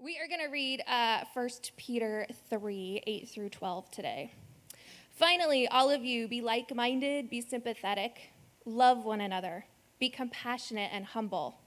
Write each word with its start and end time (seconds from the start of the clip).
We 0.00 0.16
are 0.18 0.28
going 0.28 0.46
to 0.46 0.52
read 0.52 0.84
uh, 0.86 1.24
1 1.34 1.48
Peter 1.76 2.24
3 2.48 3.02
8 3.04 3.28
through 3.30 3.48
12 3.48 3.90
today. 3.90 4.32
Finally, 5.10 5.66
all 5.66 5.90
of 5.90 6.04
you, 6.04 6.28
be 6.28 6.40
like 6.40 6.72
minded, 6.72 7.28
be 7.28 7.40
sympathetic, 7.40 8.30
love 8.64 9.04
one 9.04 9.20
another, 9.20 9.64
be 9.98 10.08
compassionate 10.08 10.90
and 10.92 11.04
humble. 11.04 11.58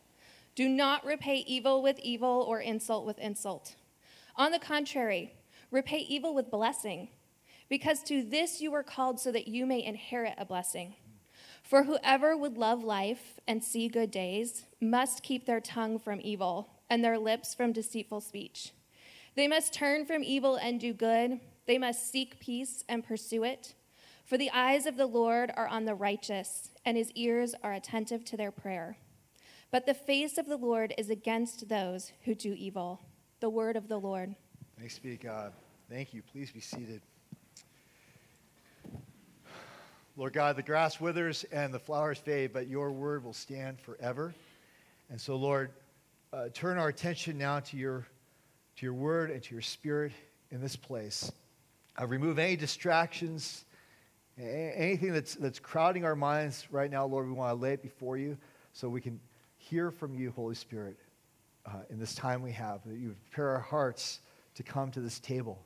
Do 0.56 0.70
not 0.70 1.06
repay 1.06 1.44
evil 1.46 1.82
with 1.84 2.00
evil 2.00 2.46
or 2.48 2.62
insult 2.62 3.06
with 3.06 3.20
insult. 3.20 3.76
On 4.38 4.54
the 4.54 4.60
contrary, 4.60 5.34
repay 5.70 5.98
evil 5.98 6.34
with 6.34 6.50
blessing, 6.50 7.10
because 7.68 8.02
to 8.04 8.24
this 8.24 8.62
you 8.62 8.72
were 8.72 8.82
called 8.82 9.20
so 9.20 9.34
that 9.34 9.50
you 9.50 9.66
may 9.66 9.84
inherit 9.84 10.36
a 10.38 10.46
blessing. 10.46 10.96
For 11.64 11.84
whoever 11.84 12.38
would 12.38 12.58
love 12.58 12.82
life 12.82 13.42
and 13.46 13.62
see 13.62 13.90
good 13.90 14.10
days 14.10 14.64
must 14.80 15.22
keep 15.22 15.46
their 15.46 15.60
tongue 15.60 16.00
from 16.00 16.22
evil 16.24 16.70
and 16.92 17.02
their 17.02 17.18
lips 17.18 17.56
from 17.56 17.72
deceitful 17.72 18.20
speech. 18.20 18.74
They 19.36 19.48
must 19.48 19.74
turn 19.74 20.06
from 20.06 20.26
evil 20.26 20.58
and 20.58 20.78
do 20.78 20.94
good. 20.94 21.40
They 21.66 21.78
must 21.78 22.12
seek 22.12 22.42
peace 22.42 22.84
and 22.90 23.02
pursue 23.02 23.46
it. 23.46 23.76
For 24.26 24.38
the 24.38 24.52
eyes 24.52 24.86
of 24.86 24.98
the 24.98 25.06
Lord 25.06 25.54
are 25.56 25.70
on 25.70 25.86
the 25.86 25.96
righteous, 25.96 26.70
and 26.84 26.98
his 26.98 27.10
ears 27.14 27.56
are 27.64 27.72
attentive 27.72 28.26
to 28.26 28.36
their 28.36 28.52
prayer. 28.52 28.98
But 29.72 29.86
the 29.86 29.94
face 29.94 30.38
of 30.38 30.48
the 30.48 30.58
Lord 30.58 30.94
is 30.98 31.10
against 31.10 31.70
those 31.70 32.12
who 32.26 32.36
do 32.36 32.54
evil. 32.58 33.00
The 33.40 33.50
word 33.50 33.78
of 33.78 33.88
the 33.88 33.98
Lord. 33.98 34.36
Thanks 34.78 35.00
be 35.00 35.16
to 35.16 35.24
God. 35.24 35.54
Thank 35.90 36.14
you. 36.14 36.22
Please 36.22 36.52
be 36.52 36.60
seated. 36.60 37.02
Lord 40.18 40.34
God, 40.34 40.58
the 40.58 40.62
grass 40.62 41.00
withers 41.00 41.46
and 41.54 41.74
the 41.74 41.80
flowers 41.80 42.18
fade, 42.18 42.52
but 42.52 42.68
your 42.68 42.92
word 42.92 43.24
will 43.24 43.32
stand 43.32 43.80
forever. 43.80 44.34
And 45.10 45.20
so, 45.20 45.38
Lord, 45.38 45.72
uh, 46.34 46.48
turn 46.54 46.78
our 46.78 46.88
attention 46.88 47.38
now 47.38 47.60
to 47.60 47.78
your, 47.78 48.08
to 48.78 48.86
your 48.86 48.94
word 48.94 49.32
and 49.32 49.44
to 49.44 49.54
your 49.54 49.62
spirit 49.62 50.14
in 50.50 50.62
this 50.62 50.76
place. 50.76 51.32
Uh, 52.00 52.08
remove 52.08 52.40
any 52.40 52.56
distractions, 52.56 53.66
anything 54.40 55.12
that's, 55.12 55.36
that's 55.36 55.60
crowding 55.60 56.06
our 56.06 56.16
minds 56.16 56.68
right 56.72 56.90
now, 56.90 57.06
Lord. 57.06 57.28
We 57.28 57.34
want 57.34 57.52
to 57.52 57.62
lay 57.62 57.74
it 57.74 57.82
before 57.82 58.18
you 58.18 58.38
so 58.72 58.88
we 58.88 59.02
can 59.02 59.20
hear 59.58 59.92
from 59.92 60.14
you, 60.14 60.32
Holy 60.32 60.56
Spirit, 60.56 60.98
uh, 61.66 61.82
in 61.90 62.00
this 62.00 62.16
time 62.16 62.42
we 62.42 62.54
have. 62.54 62.80
That 62.86 62.98
you 62.98 63.14
prepare 63.30 63.50
our 63.50 63.60
hearts 63.60 64.22
to 64.56 64.64
come 64.64 64.90
to 64.92 65.02
this 65.02 65.20
table. 65.20 65.62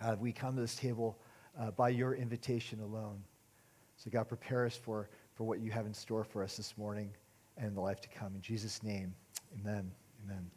God, 0.00 0.20
we 0.20 0.30
come 0.32 0.54
to 0.54 0.60
this 0.60 0.76
table 0.76 1.18
uh, 1.60 1.72
by 1.72 1.88
your 1.88 2.14
invitation 2.14 2.80
alone. 2.80 3.22
So, 3.96 4.08
God, 4.08 4.28
prepare 4.28 4.66
us 4.66 4.76
for, 4.76 5.10
for 5.34 5.44
what 5.44 5.60
you 5.60 5.72
have 5.72 5.84
in 5.84 5.92
store 5.92 6.22
for 6.22 6.44
us 6.44 6.56
this 6.56 6.78
morning 6.78 7.10
and 7.58 7.76
the 7.76 7.80
life 7.80 8.00
to 8.02 8.08
come. 8.08 8.34
In 8.36 8.40
Jesus' 8.40 8.84
name. 8.84 9.14
Amen. 9.54 9.90
Amen. 10.24 10.50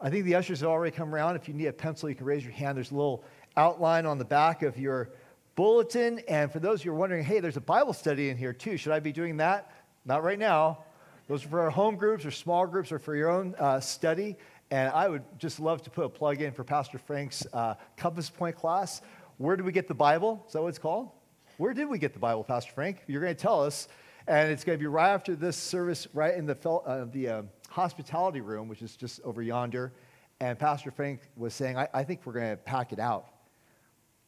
I 0.00 0.10
think 0.10 0.24
the 0.24 0.34
ushers 0.34 0.60
have 0.60 0.68
already 0.68 0.94
come 0.94 1.14
around. 1.14 1.36
If 1.36 1.48
you 1.48 1.54
need 1.54 1.66
a 1.66 1.72
pencil, 1.72 2.08
you 2.08 2.14
can 2.14 2.26
raise 2.26 2.42
your 2.42 2.52
hand. 2.52 2.76
There's 2.76 2.90
a 2.90 2.94
little 2.94 3.24
outline 3.56 4.06
on 4.06 4.18
the 4.18 4.24
back 4.24 4.62
of 4.62 4.78
your 4.78 5.10
bulletin. 5.54 6.20
And 6.28 6.50
for 6.50 6.58
those 6.58 6.82
who 6.82 6.90
are 6.90 6.94
wondering, 6.94 7.24
hey, 7.24 7.40
there's 7.40 7.56
a 7.56 7.60
Bible 7.60 7.92
study 7.92 8.30
in 8.30 8.36
here 8.36 8.52
too. 8.52 8.76
Should 8.76 8.92
I 8.92 9.00
be 9.00 9.12
doing 9.12 9.36
that? 9.36 9.70
Not 10.04 10.24
right 10.24 10.38
now. 10.38 10.84
Those 11.28 11.44
are 11.44 11.48
for 11.48 11.60
our 11.60 11.70
home 11.70 11.96
groups 11.96 12.26
or 12.26 12.30
small 12.30 12.66
groups 12.66 12.90
or 12.90 12.98
for 12.98 13.14
your 13.14 13.30
own 13.30 13.54
uh, 13.58 13.80
study. 13.80 14.36
And 14.70 14.90
I 14.90 15.08
would 15.08 15.22
just 15.38 15.60
love 15.60 15.82
to 15.82 15.90
put 15.90 16.04
a 16.04 16.08
plug 16.08 16.40
in 16.40 16.52
for 16.52 16.64
Pastor 16.64 16.98
Frank's 16.98 17.46
uh, 17.52 17.74
Compass 17.96 18.30
Point 18.30 18.56
class. 18.56 19.02
Where 19.36 19.56
do 19.56 19.64
we 19.64 19.72
get 19.72 19.86
the 19.86 19.94
Bible? 19.94 20.42
Is 20.46 20.54
that 20.54 20.62
what 20.62 20.68
it's 20.68 20.78
called? 20.78 21.10
Where 21.58 21.74
did 21.74 21.88
we 21.88 21.98
get 21.98 22.12
the 22.12 22.18
Bible, 22.18 22.42
Pastor 22.42 22.72
Frank? 22.72 23.02
You're 23.06 23.20
going 23.20 23.34
to 23.34 23.40
tell 23.40 23.62
us. 23.62 23.88
And 24.26 24.52
it's 24.52 24.64
going 24.64 24.78
to 24.78 24.80
be 24.80 24.86
right 24.86 25.10
after 25.10 25.34
this 25.34 25.56
service, 25.56 26.06
right 26.14 26.34
in 26.34 26.46
the, 26.46 26.56
uh, 26.68 27.06
the 27.10 27.28
uh, 27.28 27.42
hospitality 27.68 28.40
room, 28.40 28.68
which 28.68 28.82
is 28.82 28.96
just 28.96 29.20
over 29.22 29.42
yonder. 29.42 29.92
And 30.40 30.58
Pastor 30.58 30.90
Frank 30.90 31.20
was 31.36 31.54
saying, 31.54 31.76
I, 31.76 31.88
I 31.92 32.04
think 32.04 32.20
we're 32.24 32.32
going 32.32 32.50
to 32.50 32.56
pack 32.56 32.92
it 32.92 32.98
out. 32.98 33.28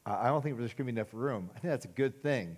I 0.06 0.27
don't 0.27 0.42
think 0.42 0.59
there's 0.59 0.75
going 0.75 0.86
to 0.86 0.92
be 0.92 0.98
enough 0.98 1.14
room. 1.14 1.51
I 1.56 1.61
think 1.61 1.70
that's 1.70 1.86
a 1.86 1.89
good 1.89 2.23
thing. 2.23 2.56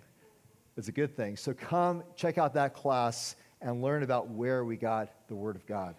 It's 0.75 0.89
a 0.89 0.91
good 0.91 1.15
thing. 1.15 1.37
So 1.37 1.53
come 1.53 2.03
check 2.15 2.37
out 2.37 2.53
that 2.55 2.73
class 2.73 3.35
and 3.61 3.81
learn 3.81 4.03
about 4.03 4.29
where 4.29 4.65
we 4.65 4.75
got 4.75 5.09
the 5.27 5.35
Word 5.35 5.55
of 5.55 5.65
God. 5.65 5.95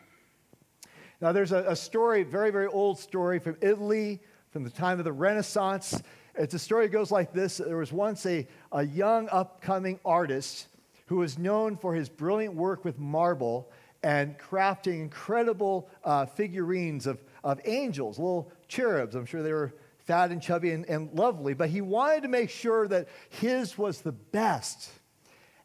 Now, 1.21 1.33
there's 1.33 1.53
a, 1.53 1.65
a 1.69 1.75
story, 1.75 2.23
very, 2.23 2.51
very 2.51 2.67
old 2.67 2.99
story 2.99 3.39
from 3.39 3.57
Italy, 3.61 4.21
from 4.51 4.63
the 4.63 4.71
time 4.71 4.99
of 4.99 5.05
the 5.05 5.13
Renaissance. 5.13 6.01
It's 6.37 6.55
a 6.55 6.59
story 6.59 6.87
that 6.87 6.93
goes 6.93 7.11
like 7.11 7.33
this 7.33 7.57
There 7.57 7.77
was 7.77 7.93
once 7.93 8.25
a, 8.27 8.47
a 8.71 8.85
young, 8.85 9.29
upcoming 9.31 9.99
artist 10.05 10.69
who 11.09 11.17
was 11.17 11.39
known 11.39 11.77
for 11.77 11.95
his 11.95 12.09
brilliant 12.09 12.55
work 12.55 12.85
with 12.85 12.99
marble 12.99 13.71
and 14.03 14.39
crafting 14.39 15.01
incredible 15.01 15.89
uh, 16.05 16.27
figurines 16.27 17.07
of, 17.07 17.19
of 17.43 17.61
angels, 17.65 18.19
little 18.19 18.53
cherubs. 18.69 19.15
I'm 19.15 19.27
sure 19.27 19.43
they 19.43 19.53
were 19.53 19.75
fat 20.05 20.31
and 20.31 20.41
chubby 20.41 20.71
and, 20.71 20.85
and 20.87 21.13
lovely, 21.13 21.55
but 21.55 21.71
he 21.71 21.81
wanted 21.81 22.23
to 22.23 22.29
make 22.29 22.51
sure 22.51 22.87
that 22.89 23.09
his 23.31 23.77
was 23.77 24.03
the 24.03 24.13
best. 24.13 24.91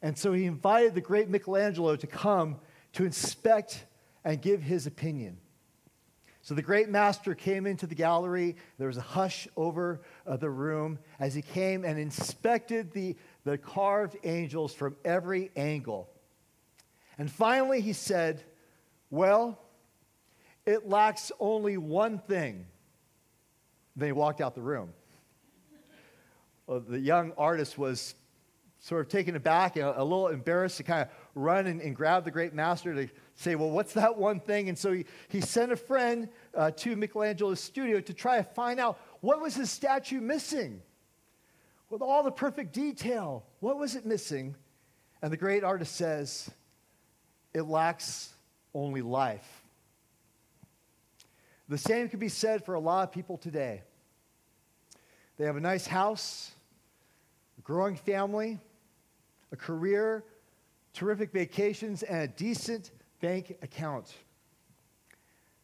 And 0.02 0.18
so 0.18 0.34
he 0.34 0.46
invited 0.46 0.96
the 0.96 1.02
great 1.02 1.30
Michelangelo 1.30 1.96
to 1.98 2.08
come 2.08 2.58
to 2.94 3.06
inspect 3.06 3.86
and 4.24 4.42
give 4.42 4.62
his 4.62 4.88
opinion. 4.88 5.38
So 6.42 6.54
the 6.54 6.62
great 6.62 6.90
master 6.90 7.36
came 7.36 7.66
into 7.66 7.88
the 7.88 7.96
gallery. 7.96 8.58
There 8.78 8.88
was 8.88 8.98
a 8.98 9.02
hush 9.02 9.48
over 9.56 10.02
uh, 10.28 10.36
the 10.36 10.50
room 10.50 11.00
as 11.20 11.34
he 11.34 11.42
came 11.42 11.86
and 11.86 11.98
inspected 11.98 12.92
the, 12.92 13.16
the 13.44 13.58
carved 13.58 14.18
angels 14.24 14.74
from 14.74 14.96
every 15.04 15.52
angle. 15.56 16.10
And 17.18 17.30
finally, 17.32 17.82
he 17.82 17.94
said, 17.94 18.44
Well, 19.10 19.60
it 20.66 20.88
lacks 20.88 21.32
only 21.40 21.78
one 21.78 22.20
thing. 22.20 22.66
Then 23.96 24.08
he 24.08 24.12
walked 24.14 24.42
out 24.42 24.56
the 24.56 24.62
room. 24.62 24.94
Well, 26.66 26.80
the 26.80 27.00
young 27.00 27.34
artist 27.38 27.78
was 27.78 28.16
sort 28.80 29.02
of 29.02 29.10
taken 29.10 29.36
aback 29.36 29.76
and 29.76 29.86
a, 29.86 30.04
little 30.04 30.30
embarrassed 30.30 30.78
to 30.78 30.84
kind 30.84 31.04
of 31.04 31.10
run 31.36 31.68
and, 31.68 31.82
and, 31.82 31.96
grab 31.96 32.26
the 32.26 32.32
great 32.32 32.54
master 32.54 32.94
to 32.94 33.08
say, 33.36 33.56
Well, 33.56 33.70
what's 33.70 33.94
that 33.94 34.18
one 34.18 34.40
thing? 34.40 34.70
And 34.70 34.78
so 34.78 34.94
he, 34.94 35.06
he 35.28 35.42
sent 35.42 35.72
a 35.72 35.76
friend 35.76 36.30
uh, 36.56 36.72
to 36.72 36.96
Michelangelo's 36.96 37.60
studio 37.60 38.00
to 38.00 38.14
try 38.14 38.38
to 38.38 38.44
find 38.44 38.80
out 38.80 39.00
what 39.22 39.42
was 39.42 39.56
his 39.56 39.70
statue 39.70 40.22
missing. 40.22 40.82
With 41.94 42.02
all 42.02 42.24
the 42.24 42.32
perfect 42.32 42.74
detail, 42.74 43.46
what 43.60 43.78
was 43.78 43.96
it 43.96 44.04
missing? 44.04 44.56
And 45.22 45.32
the 45.32 45.38
great 45.38 45.64
artist 45.64 45.96
says, 45.96 46.50
it 47.54 47.68
lacks 47.68 48.34
only 48.74 49.04
life. 49.04 49.62
The 51.70 51.78
same 51.78 52.10
could 52.10 52.20
be 52.20 52.30
said 52.30 52.66
for 52.66 52.74
a 52.74 52.80
lot 52.80 53.04
of 53.08 53.12
people 53.12 53.38
today. 53.38 53.84
They 55.38 55.46
have 55.46 55.56
a 55.56 55.60
nice 55.62 55.86
house, 55.86 56.54
a 57.60 57.62
growing 57.62 57.96
family, 57.96 58.58
a 59.52 59.56
career, 59.56 60.24
terrific 60.96 61.32
vacations, 61.32 62.02
and 62.02 62.24
a 62.24 62.28
decent 62.28 62.90
bank 63.22 63.56
account. 63.62 64.16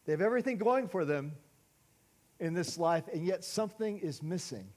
They 0.04 0.12
have 0.12 0.20
everything 0.20 0.58
going 0.58 0.86
for 0.86 1.04
them 1.04 1.32
in 2.38 2.54
this 2.54 2.78
life, 2.78 3.08
and 3.12 3.26
yet 3.26 3.42
something 3.42 3.98
is 3.98 4.22
missing. 4.22 4.68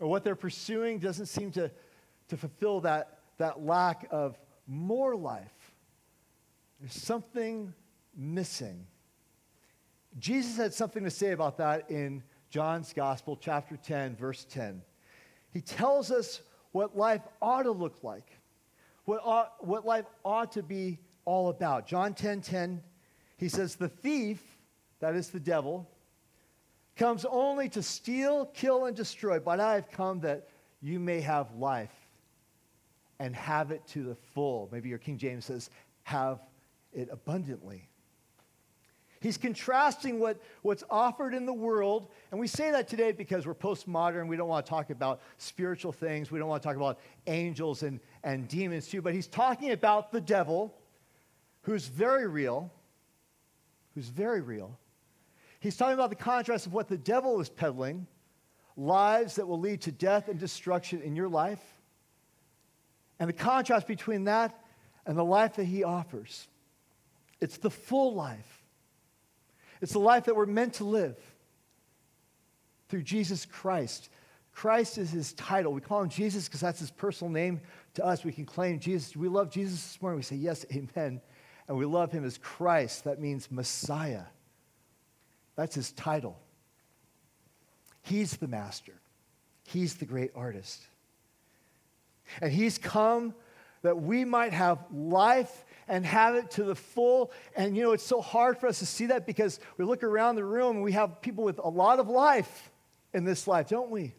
Or 0.00 0.08
what 0.08 0.24
they're 0.24 0.36
pursuing 0.36 0.98
doesn't 0.98 1.26
seem 1.26 1.50
to, 1.52 1.70
to 2.28 2.36
fulfill 2.36 2.80
that, 2.82 3.18
that 3.38 3.64
lack 3.64 4.06
of 4.10 4.38
more 4.66 5.16
life. 5.16 5.72
There's 6.80 6.92
something 6.92 7.72
missing. 8.16 8.86
Jesus 10.18 10.56
had 10.56 10.74
something 10.74 11.04
to 11.04 11.10
say 11.10 11.32
about 11.32 11.58
that 11.58 11.90
in 11.90 12.22
John's 12.50 12.92
Gospel, 12.92 13.36
chapter 13.40 13.76
10, 13.76 14.16
verse 14.16 14.46
10. 14.50 14.82
He 15.52 15.60
tells 15.60 16.10
us 16.10 16.40
what 16.72 16.96
life 16.96 17.22
ought 17.42 17.62
to 17.62 17.72
look 17.72 18.02
like, 18.02 18.38
what, 19.04 19.20
ought, 19.24 19.54
what 19.64 19.84
life 19.84 20.06
ought 20.24 20.52
to 20.52 20.62
be 20.62 20.98
all 21.24 21.48
about. 21.48 21.86
John 21.86 22.14
10 22.14 22.40
10, 22.40 22.82
he 23.36 23.48
says, 23.48 23.76
The 23.76 23.88
thief, 23.88 24.42
that 25.00 25.14
is 25.14 25.28
the 25.28 25.40
devil, 25.40 25.88
comes 26.98 27.24
only 27.24 27.68
to 27.70 27.82
steal, 27.82 28.46
kill, 28.46 28.84
and 28.86 28.96
destroy, 28.96 29.38
but 29.38 29.60
I 29.60 29.74
have 29.74 29.90
come 29.90 30.20
that 30.20 30.48
you 30.82 30.98
may 30.98 31.20
have 31.20 31.54
life 31.54 31.94
and 33.20 33.34
have 33.34 33.70
it 33.70 33.86
to 33.88 34.02
the 34.02 34.14
full. 34.34 34.68
Maybe 34.70 34.88
your 34.88 34.98
King 34.98 35.16
James 35.16 35.46
says, 35.46 35.70
have 36.02 36.40
it 36.92 37.08
abundantly. 37.10 37.88
He's 39.20 39.36
contrasting 39.36 40.20
what, 40.20 40.40
what's 40.62 40.84
offered 40.88 41.34
in 41.34 41.44
the 41.44 41.52
world. 41.52 42.08
And 42.30 42.38
we 42.38 42.46
say 42.46 42.70
that 42.70 42.86
today 42.86 43.10
because 43.10 43.46
we're 43.46 43.54
postmodern. 43.54 44.28
We 44.28 44.36
don't 44.36 44.48
want 44.48 44.64
to 44.64 44.70
talk 44.70 44.90
about 44.90 45.20
spiritual 45.38 45.90
things. 45.90 46.30
We 46.30 46.38
don't 46.38 46.48
want 46.48 46.62
to 46.62 46.68
talk 46.68 46.76
about 46.76 47.00
angels 47.26 47.82
and, 47.82 47.98
and 48.22 48.46
demons 48.46 48.86
too. 48.86 49.02
But 49.02 49.14
he's 49.14 49.26
talking 49.26 49.72
about 49.72 50.12
the 50.12 50.20
devil, 50.20 50.72
who's 51.62 51.86
very 51.86 52.28
real, 52.28 52.72
who's 53.94 54.06
very 54.06 54.40
real. 54.40 54.78
He's 55.60 55.76
talking 55.76 55.94
about 55.94 56.10
the 56.10 56.16
contrast 56.16 56.66
of 56.66 56.72
what 56.72 56.88
the 56.88 56.98
devil 56.98 57.40
is 57.40 57.48
peddling 57.48 58.06
lives 58.76 59.36
that 59.36 59.46
will 59.46 59.58
lead 59.58 59.80
to 59.82 59.92
death 59.92 60.28
and 60.28 60.38
destruction 60.38 61.02
in 61.02 61.16
your 61.16 61.28
life 61.28 61.62
and 63.18 63.28
the 63.28 63.34
contrast 63.34 63.88
between 63.88 64.24
that 64.24 64.56
and 65.04 65.18
the 65.18 65.24
life 65.24 65.56
that 65.56 65.64
he 65.64 65.82
offers 65.82 66.46
it's 67.40 67.58
the 67.58 67.70
full 67.70 68.14
life. 68.14 68.62
It's 69.80 69.92
the 69.92 70.00
life 70.00 70.24
that 70.24 70.34
we're 70.34 70.46
meant 70.46 70.74
to 70.74 70.84
live 70.84 71.16
through 72.88 73.02
Jesus 73.02 73.46
Christ. 73.46 74.10
Christ 74.52 74.98
is 74.98 75.10
his 75.10 75.34
title. 75.34 75.72
We 75.72 75.80
call 75.80 76.02
him 76.02 76.08
Jesus 76.08 76.48
because 76.48 76.60
that's 76.60 76.80
his 76.80 76.90
personal 76.90 77.32
name 77.32 77.60
to 77.94 78.04
us. 78.04 78.24
We 78.24 78.32
can 78.32 78.44
claim 78.44 78.80
Jesus. 78.80 79.16
We 79.16 79.28
love 79.28 79.50
Jesus 79.50 79.80
this 79.80 80.02
morning. 80.02 80.16
We 80.16 80.24
say, 80.24 80.36
Yes, 80.36 80.66
amen. 80.72 81.20
And 81.68 81.76
we 81.76 81.84
love 81.84 82.10
him 82.10 82.24
as 82.24 82.38
Christ. 82.38 83.04
That 83.04 83.20
means 83.20 83.50
Messiah. 83.52 84.22
That's 85.58 85.74
his 85.74 85.90
title. 85.90 86.38
He's 88.02 88.36
the 88.36 88.46
master, 88.46 88.94
he's 89.66 89.96
the 89.96 90.06
great 90.06 90.30
artist. 90.36 90.80
And 92.40 92.52
he's 92.52 92.78
come 92.78 93.34
that 93.82 94.00
we 94.00 94.24
might 94.24 94.52
have 94.52 94.78
life 94.92 95.64
and 95.88 96.06
have 96.06 96.36
it 96.36 96.50
to 96.52 96.62
the 96.62 96.76
full. 96.76 97.32
And 97.56 97.76
you 97.76 97.82
know, 97.82 97.92
it's 97.92 98.04
so 98.04 98.20
hard 98.20 98.58
for 98.58 98.68
us 98.68 98.78
to 98.78 98.86
see 98.86 99.06
that 99.06 99.26
because 99.26 99.58
we 99.78 99.84
look 99.84 100.04
around 100.04 100.36
the 100.36 100.44
room 100.44 100.76
and 100.76 100.84
we 100.84 100.92
have 100.92 101.20
people 101.22 101.42
with 101.42 101.58
a 101.58 101.68
lot 101.68 101.98
of 101.98 102.08
life 102.08 102.70
in 103.12 103.24
this 103.24 103.48
life, 103.48 103.68
don't 103.68 103.90
we? 103.90 104.14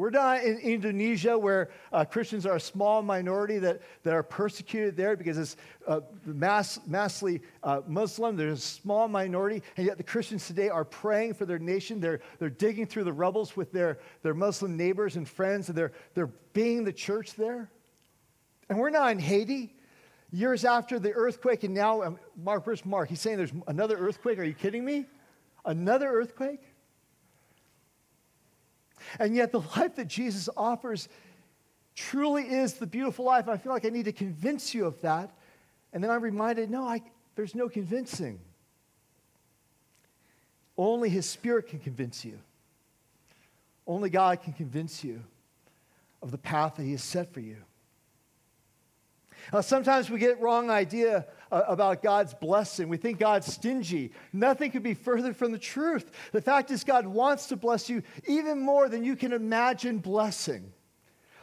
We're 0.00 0.08
not 0.08 0.44
in 0.44 0.56
Indonesia 0.60 1.36
where 1.36 1.68
uh, 1.92 2.06
Christians 2.06 2.46
are 2.46 2.56
a 2.56 2.60
small 2.60 3.02
minority 3.02 3.58
that, 3.58 3.82
that 4.02 4.14
are 4.14 4.22
persecuted 4.22 4.96
there 4.96 5.14
because 5.14 5.36
it's 5.36 5.58
uh, 5.86 6.00
mass, 6.24 6.80
massively 6.86 7.42
uh, 7.62 7.82
Muslim. 7.86 8.34
There's 8.34 8.60
a 8.60 8.62
small 8.62 9.08
minority, 9.08 9.62
and 9.76 9.86
yet 9.86 9.98
the 9.98 10.02
Christians 10.02 10.46
today 10.46 10.70
are 10.70 10.86
praying 10.86 11.34
for 11.34 11.44
their 11.44 11.58
nation. 11.58 12.00
They're, 12.00 12.20
they're 12.38 12.48
digging 12.48 12.86
through 12.86 13.04
the 13.04 13.12
rubbles 13.12 13.58
with 13.58 13.72
their, 13.72 13.98
their 14.22 14.32
Muslim 14.32 14.74
neighbors 14.74 15.16
and 15.16 15.28
friends, 15.28 15.68
and 15.68 15.76
they're, 15.76 15.92
they're 16.14 16.32
being 16.54 16.84
the 16.84 16.94
church 16.94 17.34
there. 17.34 17.70
And 18.70 18.78
we're 18.78 18.88
not 18.88 19.12
in 19.12 19.18
Haiti 19.18 19.74
years 20.32 20.64
after 20.64 20.98
the 20.98 21.12
earthquake, 21.12 21.62
and 21.62 21.74
now, 21.74 22.04
um, 22.04 22.18
Mark, 22.42 22.66
where's 22.66 22.86
Mark? 22.86 23.10
He's 23.10 23.20
saying 23.20 23.36
there's 23.36 23.52
another 23.66 23.98
earthquake. 23.98 24.38
Are 24.38 24.44
you 24.44 24.54
kidding 24.54 24.82
me? 24.82 25.04
Another 25.66 26.10
earthquake? 26.10 26.69
And 29.18 29.34
yet, 29.34 29.52
the 29.52 29.60
life 29.76 29.96
that 29.96 30.08
Jesus 30.08 30.48
offers 30.56 31.08
truly 31.94 32.44
is 32.44 32.74
the 32.74 32.86
beautiful 32.86 33.24
life. 33.24 33.48
I 33.48 33.56
feel 33.56 33.72
like 33.72 33.84
I 33.84 33.90
need 33.90 34.06
to 34.06 34.12
convince 34.12 34.74
you 34.74 34.86
of 34.86 35.00
that. 35.02 35.30
And 35.92 36.02
then 36.02 36.10
I'm 36.10 36.22
reminded 36.22 36.70
no, 36.70 36.84
I, 36.84 37.02
there's 37.34 37.54
no 37.54 37.68
convincing. 37.68 38.40
Only 40.76 41.08
His 41.08 41.26
Spirit 41.26 41.68
can 41.68 41.78
convince 41.78 42.24
you. 42.24 42.38
Only 43.86 44.08
God 44.08 44.42
can 44.42 44.52
convince 44.52 45.02
you 45.02 45.22
of 46.22 46.30
the 46.30 46.38
path 46.38 46.76
that 46.76 46.84
He 46.84 46.92
has 46.92 47.02
set 47.02 47.32
for 47.32 47.40
you. 47.40 47.56
Uh, 49.52 49.62
sometimes 49.62 50.10
we 50.10 50.18
get 50.18 50.40
wrong 50.40 50.70
idea 50.70 51.26
uh, 51.50 51.62
about 51.66 52.02
God's 52.02 52.34
blessing. 52.34 52.88
We 52.88 52.96
think 52.96 53.18
God's 53.18 53.52
stingy. 53.52 54.12
Nothing 54.32 54.70
could 54.70 54.82
be 54.82 54.94
further 54.94 55.32
from 55.32 55.52
the 55.52 55.58
truth. 55.58 56.10
The 56.32 56.40
fact 56.40 56.70
is, 56.70 56.84
God 56.84 57.06
wants 57.06 57.46
to 57.46 57.56
bless 57.56 57.88
you 57.90 58.02
even 58.26 58.60
more 58.60 58.88
than 58.88 59.04
you 59.04 59.16
can 59.16 59.32
imagine 59.32 59.98
blessing. 59.98 60.72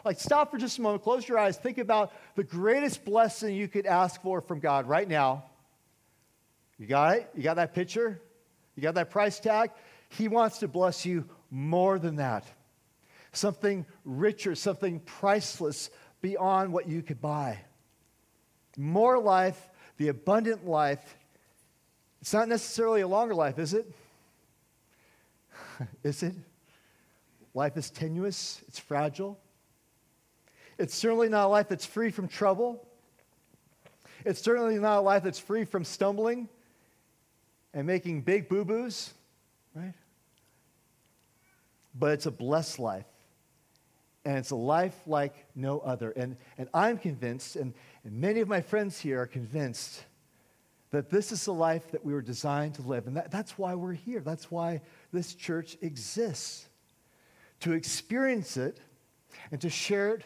Like, 0.06 0.20
stop 0.20 0.52
for 0.52 0.58
just 0.58 0.78
a 0.78 0.82
moment, 0.82 1.04
close 1.04 1.28
your 1.28 1.38
eyes, 1.38 1.58
think 1.58 1.78
about 1.78 2.14
the 2.36 2.44
greatest 2.44 3.04
blessing 3.04 3.56
you 3.56 3.68
could 3.68 3.86
ask 3.86 4.22
for 4.22 4.40
from 4.40 4.60
God 4.60 4.88
right 4.88 5.08
now. 5.08 5.44
You 6.78 6.88
got 6.88 7.18
it? 7.18 7.30
You 7.36 7.44
got 7.44 7.56
that 7.56 7.74
picture? 7.74 8.22
You 8.76 8.84
got 8.84 8.96
that 8.96 9.10
price 9.10 9.40
tag? 9.40 9.72
He 10.10 10.30
wants 10.30 10.60
to 10.60 10.68
bless 10.68 11.06
you 11.06 11.26
more 11.52 12.00
than 12.00 12.18
that. 12.18 12.46
Something 13.34 13.86
richer, 14.06 14.56
something 14.56 15.02
priceless 15.02 15.90
beyond 16.22 16.72
what 16.72 16.88
you 16.88 17.02
could 17.02 17.20
buy 17.20 17.60
more 18.78 19.20
life, 19.20 19.70
the 19.98 20.08
abundant 20.10 20.66
life. 20.68 21.18
It's 22.22 22.34
not 22.34 22.48
necessarily 22.48 23.02
a 23.02 23.08
longer 23.08 23.34
life, 23.34 23.60
is 23.60 23.74
it? 23.74 23.92
is 26.04 26.24
it? 26.24 26.34
Life 27.54 27.76
is 27.76 27.90
tenuous, 27.90 28.62
it's 28.68 28.78
fragile. 28.78 29.40
It's 30.78 30.94
certainly 30.94 31.28
not 31.28 31.48
a 31.48 31.50
life 31.50 31.68
that's 31.68 31.86
free 31.86 32.12
from 32.12 32.28
trouble. 32.28 32.88
It's 34.26 34.42
certainly 34.42 34.78
not 34.78 35.00
a 35.00 35.02
life 35.02 35.24
that's 35.24 35.40
free 35.40 35.66
from 35.66 35.84
stumbling 35.84 36.48
and 37.74 37.88
making 37.88 38.22
big 38.22 38.48
boo 38.48 38.64
boos, 38.64 39.14
right? 39.74 39.94
But 41.96 42.14
it's 42.14 42.28
a 42.28 42.32
blessed 42.32 42.78
life 42.78 43.06
and 44.28 44.38
it's 44.38 44.52
a 44.52 44.58
life 44.58 45.00
like 45.08 45.46
no 45.56 45.80
other. 45.80 46.12
And, 46.12 46.36
and 46.58 46.68
I'm 46.74 46.98
convinced, 46.98 47.56
and, 47.56 47.74
and 48.04 48.20
many 48.20 48.42
of 48.42 48.50
my 48.50 48.60
friends 48.60 49.00
here 49.00 49.22
are 49.22 49.26
convinced, 49.26 50.04
that 50.92 51.10
this 51.10 51.32
is 51.32 51.46
the 51.46 51.54
life 51.54 51.92
that 51.92 52.04
we 52.04 52.12
were 52.12 52.22
designed 52.22 52.76
to 52.76 52.82
live. 52.82 53.08
And 53.08 53.16
that, 53.16 53.32
that's 53.32 53.58
why 53.58 53.74
we're 53.74 53.94
here. 53.94 54.20
That's 54.20 54.52
why 54.52 54.82
this 55.14 55.34
church 55.34 55.78
exists 55.82 56.68
to 57.62 57.72
experience 57.72 58.58
it 58.58 58.82
and 59.50 59.62
to 59.62 59.70
share 59.70 60.16
it 60.16 60.24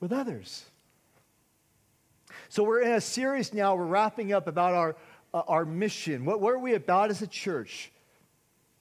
with 0.00 0.14
others. 0.14 0.64
So 2.48 2.62
we're 2.62 2.80
in 2.80 2.92
a 2.92 3.02
series 3.02 3.52
now, 3.52 3.74
we're 3.76 3.84
wrapping 3.84 4.32
up 4.32 4.46
about 4.46 4.72
our, 4.72 4.96
uh, 5.34 5.42
our 5.46 5.66
mission. 5.66 6.24
What, 6.24 6.40
what 6.40 6.54
are 6.54 6.58
we 6.58 6.72
about 6.72 7.10
as 7.10 7.20
a 7.20 7.26
church? 7.26 7.92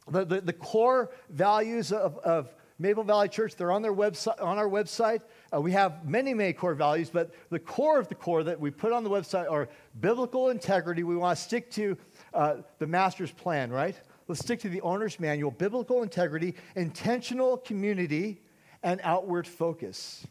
The, 0.08 0.24
the, 0.24 0.40
the 0.40 0.54
core 0.54 1.12
values 1.30 1.92
of, 1.92 2.18
of 2.20 2.55
Maple 2.78 3.04
Valley 3.04 3.30
Church. 3.30 3.56
They're 3.56 3.72
on, 3.72 3.82
their 3.82 3.94
website, 3.94 4.42
on 4.42 4.58
our 4.58 4.68
website. 4.68 5.22
Uh, 5.54 5.62
we 5.62 5.72
have 5.72 6.06
many, 6.06 6.34
many 6.34 6.54
core 6.54 6.76
values, 6.76 7.10
but 7.10 7.32
the 7.50 7.60
core 7.60 8.00
of 8.00 8.08
the 8.10 8.16
core 8.16 8.44
that 8.44 8.60
we 8.60 8.70
put 8.70 8.92
on 8.92 9.04
the 9.04 9.10
website 9.10 9.50
are 9.50 9.70
biblical 10.02 10.50
integrity. 10.50 11.04
We 11.04 11.16
want 11.16 11.38
to 11.38 11.44
stick 11.44 11.72
to 11.72 11.98
uh, 12.34 12.56
the 12.80 12.88
master's 12.88 13.32
plan, 13.32 13.72
right? 13.72 13.96
Let's 14.28 14.42
stick 14.42 14.60
to 14.62 14.70
the 14.70 14.82
owner's 14.82 15.20
manual 15.20 15.52
biblical 15.52 16.04
integrity, 16.04 16.56
intentional 16.76 17.58
community, 17.58 18.42
and 18.84 19.00
outward 19.04 19.48
focus. 19.48 20.26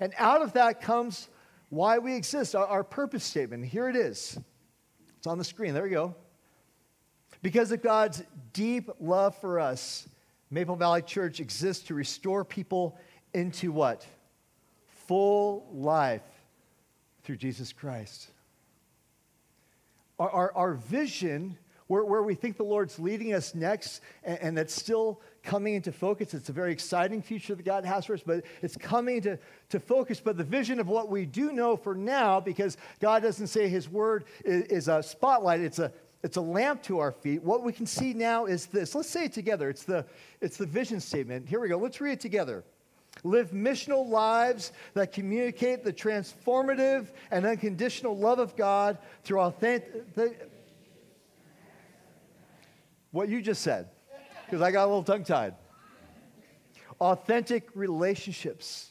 And 0.00 0.12
out 0.18 0.42
of 0.42 0.54
that 0.54 0.80
comes 0.80 1.28
why 1.68 1.98
we 1.98 2.14
exist, 2.14 2.54
our, 2.54 2.66
our 2.66 2.84
purpose 2.84 3.24
statement. 3.24 3.64
Here 3.64 3.88
it 3.88 3.96
is. 3.96 4.38
It's 5.18 5.26
on 5.26 5.38
the 5.38 5.44
screen. 5.44 5.74
There 5.74 5.82
we 5.82 5.90
go. 5.90 6.14
Because 7.42 7.70
of 7.72 7.82
God's 7.82 8.22
deep 8.52 8.90
love 8.98 9.36
for 9.40 9.60
us, 9.60 10.08
Maple 10.50 10.76
Valley 10.76 11.02
Church 11.02 11.40
exists 11.40 11.86
to 11.88 11.94
restore 11.94 12.44
people 12.44 12.98
into 13.34 13.72
what? 13.72 14.06
Full 15.06 15.68
life 15.72 16.22
through 17.24 17.36
Jesus 17.36 17.72
Christ. 17.72 18.28
Our, 20.18 20.30
our, 20.30 20.52
our 20.54 20.74
vision, 20.74 21.58
where, 21.88 22.04
where 22.04 22.22
we 22.22 22.34
think 22.34 22.56
the 22.56 22.64
Lord's 22.64 22.98
leading 22.98 23.34
us 23.34 23.54
next, 23.54 24.00
and, 24.22 24.38
and 24.40 24.58
that's 24.58 24.74
still 24.74 25.20
coming 25.42 25.74
into 25.74 25.92
focus. 25.92 26.34
It's 26.34 26.48
a 26.48 26.52
very 26.52 26.72
exciting 26.72 27.22
future 27.22 27.54
that 27.54 27.64
God 27.64 27.84
has 27.84 28.06
for 28.06 28.14
us, 28.14 28.22
but 28.24 28.44
it's 28.62 28.76
coming 28.76 29.20
to, 29.22 29.38
to 29.70 29.80
focus. 29.80 30.20
But 30.20 30.36
the 30.36 30.44
vision 30.44 30.80
of 30.80 30.88
what 30.88 31.08
we 31.08 31.26
do 31.26 31.52
know 31.52 31.76
for 31.76 31.94
now, 31.94 32.40
because 32.40 32.76
God 33.00 33.22
doesn't 33.22 33.48
say 33.48 33.68
His 33.68 33.88
word 33.88 34.24
is, 34.44 34.62
is 34.64 34.88
a 34.88 35.02
spotlight, 35.02 35.60
it's 35.60 35.80
a 35.80 35.92
it's 36.22 36.36
a 36.36 36.40
lamp 36.40 36.82
to 36.84 36.98
our 36.98 37.12
feet. 37.12 37.42
What 37.42 37.62
we 37.62 37.72
can 37.72 37.86
see 37.86 38.12
now 38.14 38.46
is 38.46 38.66
this. 38.66 38.94
Let's 38.94 39.08
say 39.08 39.26
it 39.26 39.32
together. 39.32 39.68
It's 39.68 39.84
the, 39.84 40.04
it's 40.40 40.56
the 40.56 40.66
vision 40.66 41.00
statement. 41.00 41.48
Here 41.48 41.60
we 41.60 41.68
go. 41.68 41.76
Let's 41.76 42.00
read 42.00 42.12
it 42.12 42.20
together. 42.20 42.64
Live 43.24 43.50
missional 43.50 44.08
lives 44.08 44.72
that 44.94 45.12
communicate 45.12 45.84
the 45.84 45.92
transformative 45.92 47.08
and 47.30 47.46
unconditional 47.46 48.16
love 48.16 48.38
of 48.38 48.56
God 48.56 48.98
through 49.24 49.40
authentic. 49.40 50.50
What 53.10 53.28
you 53.28 53.40
just 53.40 53.62
said, 53.62 53.88
because 54.44 54.60
I 54.60 54.70
got 54.70 54.84
a 54.84 54.88
little 54.88 55.02
tongue 55.02 55.24
tied. 55.24 55.54
Authentic 57.00 57.68
relationships, 57.74 58.90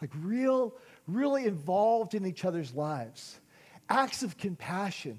like 0.00 0.10
real, 0.20 0.74
really 1.06 1.44
involved 1.44 2.14
in 2.14 2.26
each 2.26 2.44
other's 2.44 2.74
lives. 2.74 3.40
Acts 3.88 4.22
of 4.22 4.38
compassion 4.38 5.18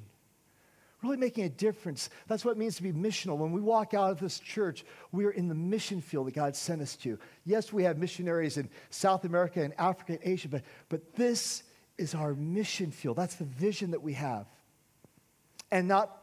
really 1.04 1.18
making 1.18 1.46
a 1.46 1.50
difference. 1.50 2.10
That's 2.28 2.46
what 2.46 2.52
it 2.52 2.58
means 2.58 2.76
to 2.76 2.84
be 2.84 2.92
missional. 2.92 3.38
When 3.38 3.52
we 3.52 3.62
walk 3.62 3.94
out 3.94 4.12
of 4.12 4.20
this 4.20 4.40
church, 4.40 4.86
we 5.12 5.26
are 5.26 5.32
in 5.32 5.48
the 5.48 5.56
mission 5.56 6.02
field 6.02 6.28
that 6.28 6.36
God 6.36 6.56
sent 6.56 6.82
us 6.82 6.96
to. 6.98 7.18
Yes, 7.46 7.74
we 7.74 7.84
have 7.84 7.98
missionaries 7.98 8.58
in 8.58 8.70
South 8.90 9.26
America 9.26 9.62
and 9.62 9.74
Africa 9.78 10.14
and 10.14 10.22
Asia, 10.24 10.50
but, 10.50 10.64
but 10.90 11.16
this 11.16 11.64
is 11.98 12.16
our 12.16 12.34
mission 12.34 12.92
field. 12.92 13.18
That's 13.18 13.36
the 13.36 13.46
vision 13.46 13.92
that 13.92 14.02
we 14.02 14.14
have. 14.14 14.48
And 15.72 15.88
not 15.88 16.22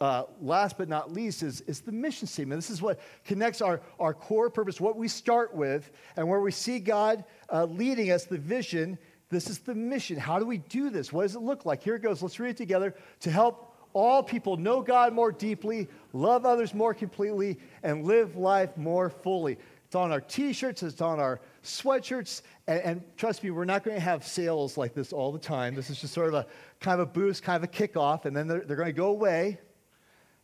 uh, 0.00 0.24
last 0.40 0.78
but 0.78 0.88
not 0.88 1.12
least 1.12 1.44
is, 1.44 1.60
is 1.62 1.80
the 1.80 1.92
mission 1.92 2.26
statement. 2.26 2.58
This 2.58 2.70
is 2.70 2.82
what 2.82 2.98
connects 3.24 3.60
our, 3.60 3.80
our 4.00 4.12
core 4.12 4.50
purpose, 4.50 4.80
what 4.80 4.96
we 4.96 5.06
start 5.06 5.54
with, 5.54 5.92
and 6.16 6.28
where 6.28 6.40
we 6.40 6.50
see 6.50 6.80
God 6.80 7.24
uh, 7.52 7.66
leading 7.66 8.10
us, 8.10 8.24
the 8.24 8.38
vision. 8.38 8.98
This 9.30 9.48
is 9.48 9.60
the 9.60 9.74
mission. 9.76 10.16
How 10.16 10.40
do 10.40 10.44
we 10.44 10.58
do 10.58 10.90
this? 10.90 11.12
What 11.12 11.22
does 11.22 11.36
it 11.36 11.42
look 11.42 11.64
like? 11.64 11.82
Here 11.84 11.94
it 11.94 12.02
goes. 12.02 12.20
Let's 12.20 12.40
read 12.40 12.50
it 12.50 12.56
together 12.56 12.96
to 13.20 13.30
help 13.30 13.71
all 13.94 14.22
people 14.22 14.56
know 14.56 14.80
God 14.80 15.12
more 15.12 15.32
deeply, 15.32 15.88
love 16.12 16.46
others 16.46 16.74
more 16.74 16.94
completely, 16.94 17.58
and 17.82 18.04
live 18.04 18.36
life 18.36 18.76
more 18.76 19.10
fully. 19.10 19.58
It's 19.86 19.94
on 19.94 20.10
our 20.10 20.20
t 20.20 20.52
shirts, 20.52 20.82
it's 20.82 21.02
on 21.02 21.20
our 21.20 21.40
sweatshirts, 21.62 22.42
and, 22.66 22.80
and, 22.80 23.02
trust 23.16 23.44
me, 23.44 23.50
we're 23.50 23.66
not 23.66 23.84
going 23.84 23.94
to 23.94 24.00
have 24.00 24.26
sales 24.26 24.78
like 24.78 24.94
this 24.94 25.12
all 25.12 25.32
the 25.32 25.38
time. 25.38 25.74
This 25.74 25.90
is 25.90 26.00
just 26.00 26.14
sort 26.14 26.28
of 26.28 26.34
a 26.34 26.46
kind 26.80 27.00
of 27.00 27.08
a 27.08 27.10
boost, 27.10 27.42
kind 27.42 27.62
of 27.62 27.68
a 27.68 27.72
kickoff, 27.72 28.24
and 28.24 28.34
then 28.34 28.48
they're, 28.48 28.60
they're 28.60 28.76
going 28.76 28.86
to 28.86 28.92
go 28.92 29.08
away. 29.08 29.58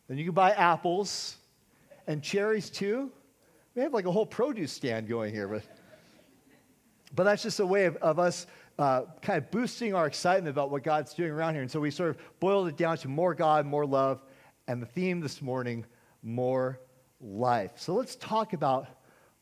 Then 0.06 0.18
you 0.18 0.24
can 0.24 0.34
buy 0.34 0.50
apples 0.50 1.36
and 2.06 2.22
cherries 2.22 2.68
too. 2.68 3.10
We 3.74 3.82
have 3.82 3.94
like 3.94 4.06
a 4.06 4.12
whole 4.12 4.26
produce 4.26 4.72
stand 4.72 5.08
going 5.08 5.32
here, 5.32 5.48
but, 5.48 5.62
but 7.14 7.24
that's 7.24 7.42
just 7.42 7.60
a 7.60 7.66
way 7.66 7.86
of, 7.86 7.96
of 7.96 8.18
us 8.18 8.46
uh, 8.78 9.02
kind 9.22 9.38
of 9.38 9.50
boosting 9.50 9.94
our 9.94 10.06
excitement 10.06 10.48
about 10.48 10.70
what 10.70 10.82
God's 10.82 11.12
doing 11.14 11.30
around 11.30 11.54
here. 11.54 11.62
And 11.62 11.70
so 11.70 11.80
we 11.80 11.90
sort 11.90 12.10
of 12.10 12.18
boiled 12.40 12.68
it 12.68 12.76
down 12.76 12.96
to 12.98 13.08
more 13.08 13.34
God, 13.34 13.66
more 13.66 13.84
love, 13.84 14.22
and 14.68 14.80
the 14.80 14.86
theme 14.86 15.20
this 15.20 15.42
morning, 15.42 15.84
more 16.22 16.80
life. 17.20 17.72
So 17.76 17.94
let's 17.94 18.16
talk 18.16 18.52
about 18.52 18.86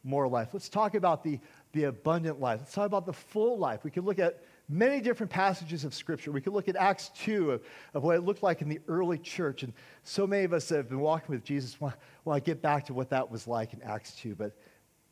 more 0.02 0.28
life. 0.28 0.48
Let's 0.52 0.68
talk 0.68 0.94
about 0.94 1.22
the, 1.22 1.38
the 1.72 1.84
abundant 1.84 2.40
life. 2.40 2.60
Let's 2.60 2.72
talk 2.72 2.86
about 2.86 3.06
the 3.06 3.12
full 3.12 3.58
life. 3.58 3.84
We 3.84 3.90
could 3.90 4.04
look 4.04 4.18
at 4.18 4.42
many 4.68 5.00
different 5.00 5.30
passages 5.30 5.84
of 5.84 5.94
Scripture. 5.94 6.30
We 6.30 6.40
could 6.40 6.52
look 6.52 6.68
at 6.68 6.76
Acts 6.76 7.10
2 7.22 7.52
of, 7.52 7.62
of 7.92 8.02
what 8.04 8.16
it 8.16 8.22
looked 8.22 8.42
like 8.42 8.62
in 8.62 8.68
the 8.68 8.80
early 8.88 9.18
church. 9.18 9.62
And 9.62 9.72
so 10.02 10.26
many 10.26 10.44
of 10.44 10.52
us 10.52 10.68
that 10.68 10.76
have 10.76 10.88
been 10.88 11.00
walking 11.00 11.34
with 11.34 11.44
Jesus 11.44 11.80
want, 11.80 11.96
want 12.24 12.42
to 12.42 12.50
get 12.50 12.62
back 12.62 12.86
to 12.86 12.94
what 12.94 13.10
that 13.10 13.30
was 13.30 13.46
like 13.46 13.74
in 13.74 13.82
Acts 13.82 14.14
2. 14.14 14.34
But, 14.34 14.56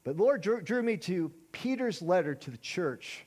but 0.04 0.16
Lord 0.16 0.40
drew, 0.40 0.60
drew 0.60 0.82
me 0.82 0.96
to 0.98 1.30
Peter's 1.52 2.00
letter 2.00 2.34
to 2.34 2.50
the 2.50 2.58
church. 2.58 3.26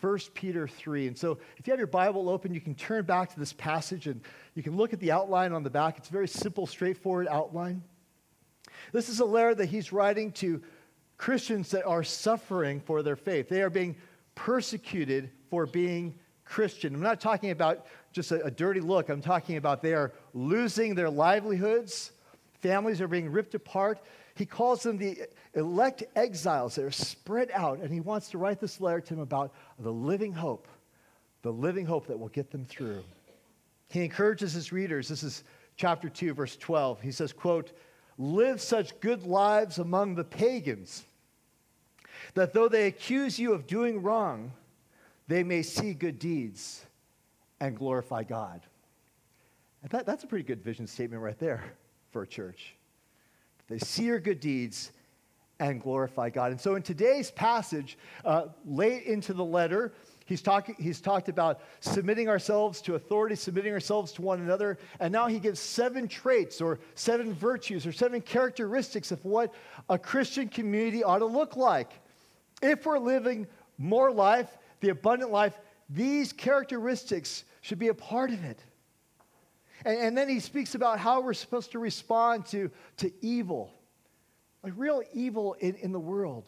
1 0.00 0.18
Peter 0.34 0.68
3. 0.68 1.08
And 1.08 1.18
so, 1.18 1.38
if 1.56 1.66
you 1.66 1.72
have 1.72 1.78
your 1.78 1.86
Bible 1.86 2.28
open, 2.28 2.52
you 2.54 2.60
can 2.60 2.74
turn 2.74 3.04
back 3.04 3.32
to 3.32 3.38
this 3.38 3.52
passage 3.52 4.06
and 4.06 4.20
you 4.54 4.62
can 4.62 4.76
look 4.76 4.92
at 4.92 5.00
the 5.00 5.12
outline 5.12 5.52
on 5.52 5.62
the 5.62 5.70
back. 5.70 5.96
It's 5.98 6.08
a 6.08 6.12
very 6.12 6.28
simple, 6.28 6.66
straightforward 6.66 7.28
outline. 7.28 7.82
This 8.92 9.08
is 9.08 9.20
a 9.20 9.24
letter 9.24 9.54
that 9.54 9.66
he's 9.66 9.92
writing 9.92 10.32
to 10.32 10.62
Christians 11.16 11.70
that 11.70 11.84
are 11.86 12.04
suffering 12.04 12.80
for 12.80 13.02
their 13.02 13.16
faith. 13.16 13.48
They 13.48 13.62
are 13.62 13.70
being 13.70 13.96
persecuted 14.34 15.30
for 15.50 15.66
being 15.66 16.14
Christian. 16.44 16.94
I'm 16.94 17.00
not 17.00 17.20
talking 17.20 17.50
about 17.50 17.86
just 18.12 18.30
a, 18.30 18.44
a, 18.44 18.50
dirty 18.50 18.80
look, 18.80 19.08
I'm 19.08 19.20
talking 19.20 19.56
about 19.56 19.82
they 19.82 19.94
are 19.94 20.12
losing 20.32 20.94
their 20.94 21.10
livelihoods, 21.10 22.12
families 22.60 23.00
are 23.00 23.08
being 23.08 23.30
ripped 23.30 23.54
apart. 23.54 23.98
He 24.36 24.44
calls 24.44 24.82
them 24.82 24.98
the 24.98 25.22
elect 25.54 26.04
exiles 26.14 26.74
that 26.74 26.84
are 26.84 26.90
spread 26.90 27.50
out, 27.54 27.78
and 27.80 27.90
he 27.90 28.00
wants 28.00 28.28
to 28.30 28.38
write 28.38 28.60
this 28.60 28.82
letter 28.82 29.00
to 29.00 29.14
them 29.14 29.22
about 29.22 29.54
the 29.78 29.92
living 29.92 30.32
hope, 30.32 30.68
the 31.40 31.52
living 31.52 31.86
hope 31.86 32.06
that 32.06 32.18
will 32.18 32.28
get 32.28 32.50
them 32.50 32.66
through. 32.66 33.02
He 33.88 34.04
encourages 34.04 34.52
his 34.52 34.72
readers. 34.72 35.08
This 35.08 35.22
is 35.22 35.42
chapter 35.76 36.10
2, 36.10 36.34
verse 36.34 36.54
12. 36.56 37.00
He 37.00 37.12
says, 37.12 37.32
quote, 37.32 37.72
live 38.18 38.60
such 38.60 39.00
good 39.00 39.22
lives 39.22 39.78
among 39.78 40.14
the 40.14 40.24
pagans 40.24 41.04
that 42.34 42.52
though 42.52 42.68
they 42.68 42.86
accuse 42.86 43.38
you 43.38 43.54
of 43.54 43.66
doing 43.66 44.02
wrong, 44.02 44.52
they 45.28 45.42
may 45.42 45.62
see 45.62 45.94
good 45.94 46.18
deeds 46.18 46.84
and 47.58 47.74
glorify 47.74 48.22
God. 48.22 48.60
And 49.82 49.90
that, 49.92 50.04
that's 50.04 50.24
a 50.24 50.26
pretty 50.26 50.44
good 50.44 50.62
vision 50.62 50.86
statement 50.86 51.22
right 51.22 51.38
there 51.38 51.64
for 52.10 52.22
a 52.22 52.26
church. 52.26 52.75
They 53.68 53.78
see 53.78 54.04
your 54.04 54.20
good 54.20 54.40
deeds 54.40 54.92
and 55.58 55.80
glorify 55.80 56.30
God. 56.30 56.50
And 56.50 56.60
so 56.60 56.74
in 56.74 56.82
today's 56.82 57.30
passage, 57.30 57.98
uh, 58.24 58.46
late 58.64 59.04
into 59.04 59.32
the 59.32 59.44
letter, 59.44 59.94
he's, 60.26 60.42
talk, 60.42 60.70
he's 60.78 61.00
talked 61.00 61.28
about 61.28 61.60
submitting 61.80 62.28
ourselves 62.28 62.82
to 62.82 62.94
authority, 62.94 63.34
submitting 63.36 63.72
ourselves 63.72 64.12
to 64.12 64.22
one 64.22 64.40
another. 64.40 64.78
And 65.00 65.12
now 65.12 65.26
he 65.26 65.38
gives 65.38 65.58
seven 65.58 66.08
traits 66.08 66.60
or 66.60 66.78
seven 66.94 67.32
virtues 67.32 67.86
or 67.86 67.92
seven 67.92 68.20
characteristics 68.20 69.10
of 69.12 69.24
what 69.24 69.54
a 69.88 69.98
Christian 69.98 70.48
community 70.48 71.02
ought 71.02 71.20
to 71.20 71.26
look 71.26 71.56
like. 71.56 71.90
If 72.62 72.86
we're 72.86 72.98
living 72.98 73.46
more 73.78 74.10
life, 74.10 74.58
the 74.80 74.90
abundant 74.90 75.30
life, 75.30 75.58
these 75.88 76.32
characteristics 76.32 77.44
should 77.60 77.78
be 77.78 77.88
a 77.88 77.94
part 77.94 78.30
of 78.30 78.44
it. 78.44 78.62
And, 79.86 79.98
and 79.98 80.18
then 80.18 80.28
he 80.28 80.40
speaks 80.40 80.74
about 80.74 80.98
how 80.98 81.20
we're 81.20 81.32
supposed 81.32 81.72
to 81.72 81.78
respond 81.78 82.44
to, 82.46 82.70
to 82.98 83.12
evil, 83.24 83.72
like 84.62 84.72
real 84.76 85.02
evil 85.14 85.54
in, 85.60 85.76
in 85.76 85.92
the 85.92 86.00
world. 86.00 86.44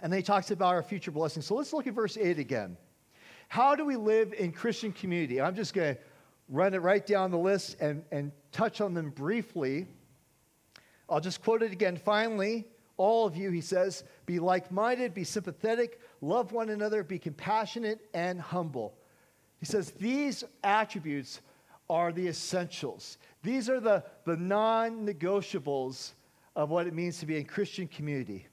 And 0.00 0.10
then 0.10 0.20
he 0.20 0.22
talks 0.22 0.50
about 0.52 0.68
our 0.68 0.82
future 0.82 1.10
blessings. 1.10 1.44
So 1.44 1.56
let's 1.56 1.72
look 1.72 1.86
at 1.88 1.92
verse 1.92 2.16
8 2.16 2.38
again. 2.38 2.76
How 3.48 3.74
do 3.74 3.84
we 3.84 3.96
live 3.96 4.32
in 4.32 4.52
Christian 4.52 4.92
community? 4.92 5.40
I'm 5.40 5.56
just 5.56 5.74
going 5.74 5.96
to 5.96 6.00
run 6.48 6.72
it 6.72 6.78
right 6.78 7.04
down 7.04 7.32
the 7.32 7.38
list 7.38 7.76
and, 7.80 8.04
and 8.12 8.30
touch 8.52 8.80
on 8.80 8.94
them 8.94 9.10
briefly. 9.10 9.88
I'll 11.08 11.20
just 11.20 11.42
quote 11.42 11.64
it 11.64 11.72
again. 11.72 11.96
Finally, 11.96 12.64
all 12.96 13.26
of 13.26 13.36
you, 13.36 13.50
he 13.50 13.60
says, 13.60 14.04
be 14.24 14.38
like 14.38 14.70
minded, 14.70 15.14
be 15.14 15.24
sympathetic, 15.24 16.00
love 16.20 16.52
one 16.52 16.68
another, 16.68 17.02
be 17.02 17.18
compassionate 17.18 18.00
and 18.14 18.40
humble. 18.40 18.94
He 19.58 19.66
says 19.66 19.90
these 19.92 20.44
attributes 20.62 21.40
are 21.90 22.12
the 22.12 22.28
essentials. 22.28 23.18
These 23.42 23.68
are 23.68 23.80
the, 23.80 24.04
the 24.24 24.36
non 24.36 25.06
negotiables 25.06 26.12
of 26.56 26.70
what 26.70 26.86
it 26.86 26.94
means 26.94 27.18
to 27.18 27.26
be 27.26 27.36
a 27.36 27.44
Christian 27.44 27.88
community. 27.88 28.46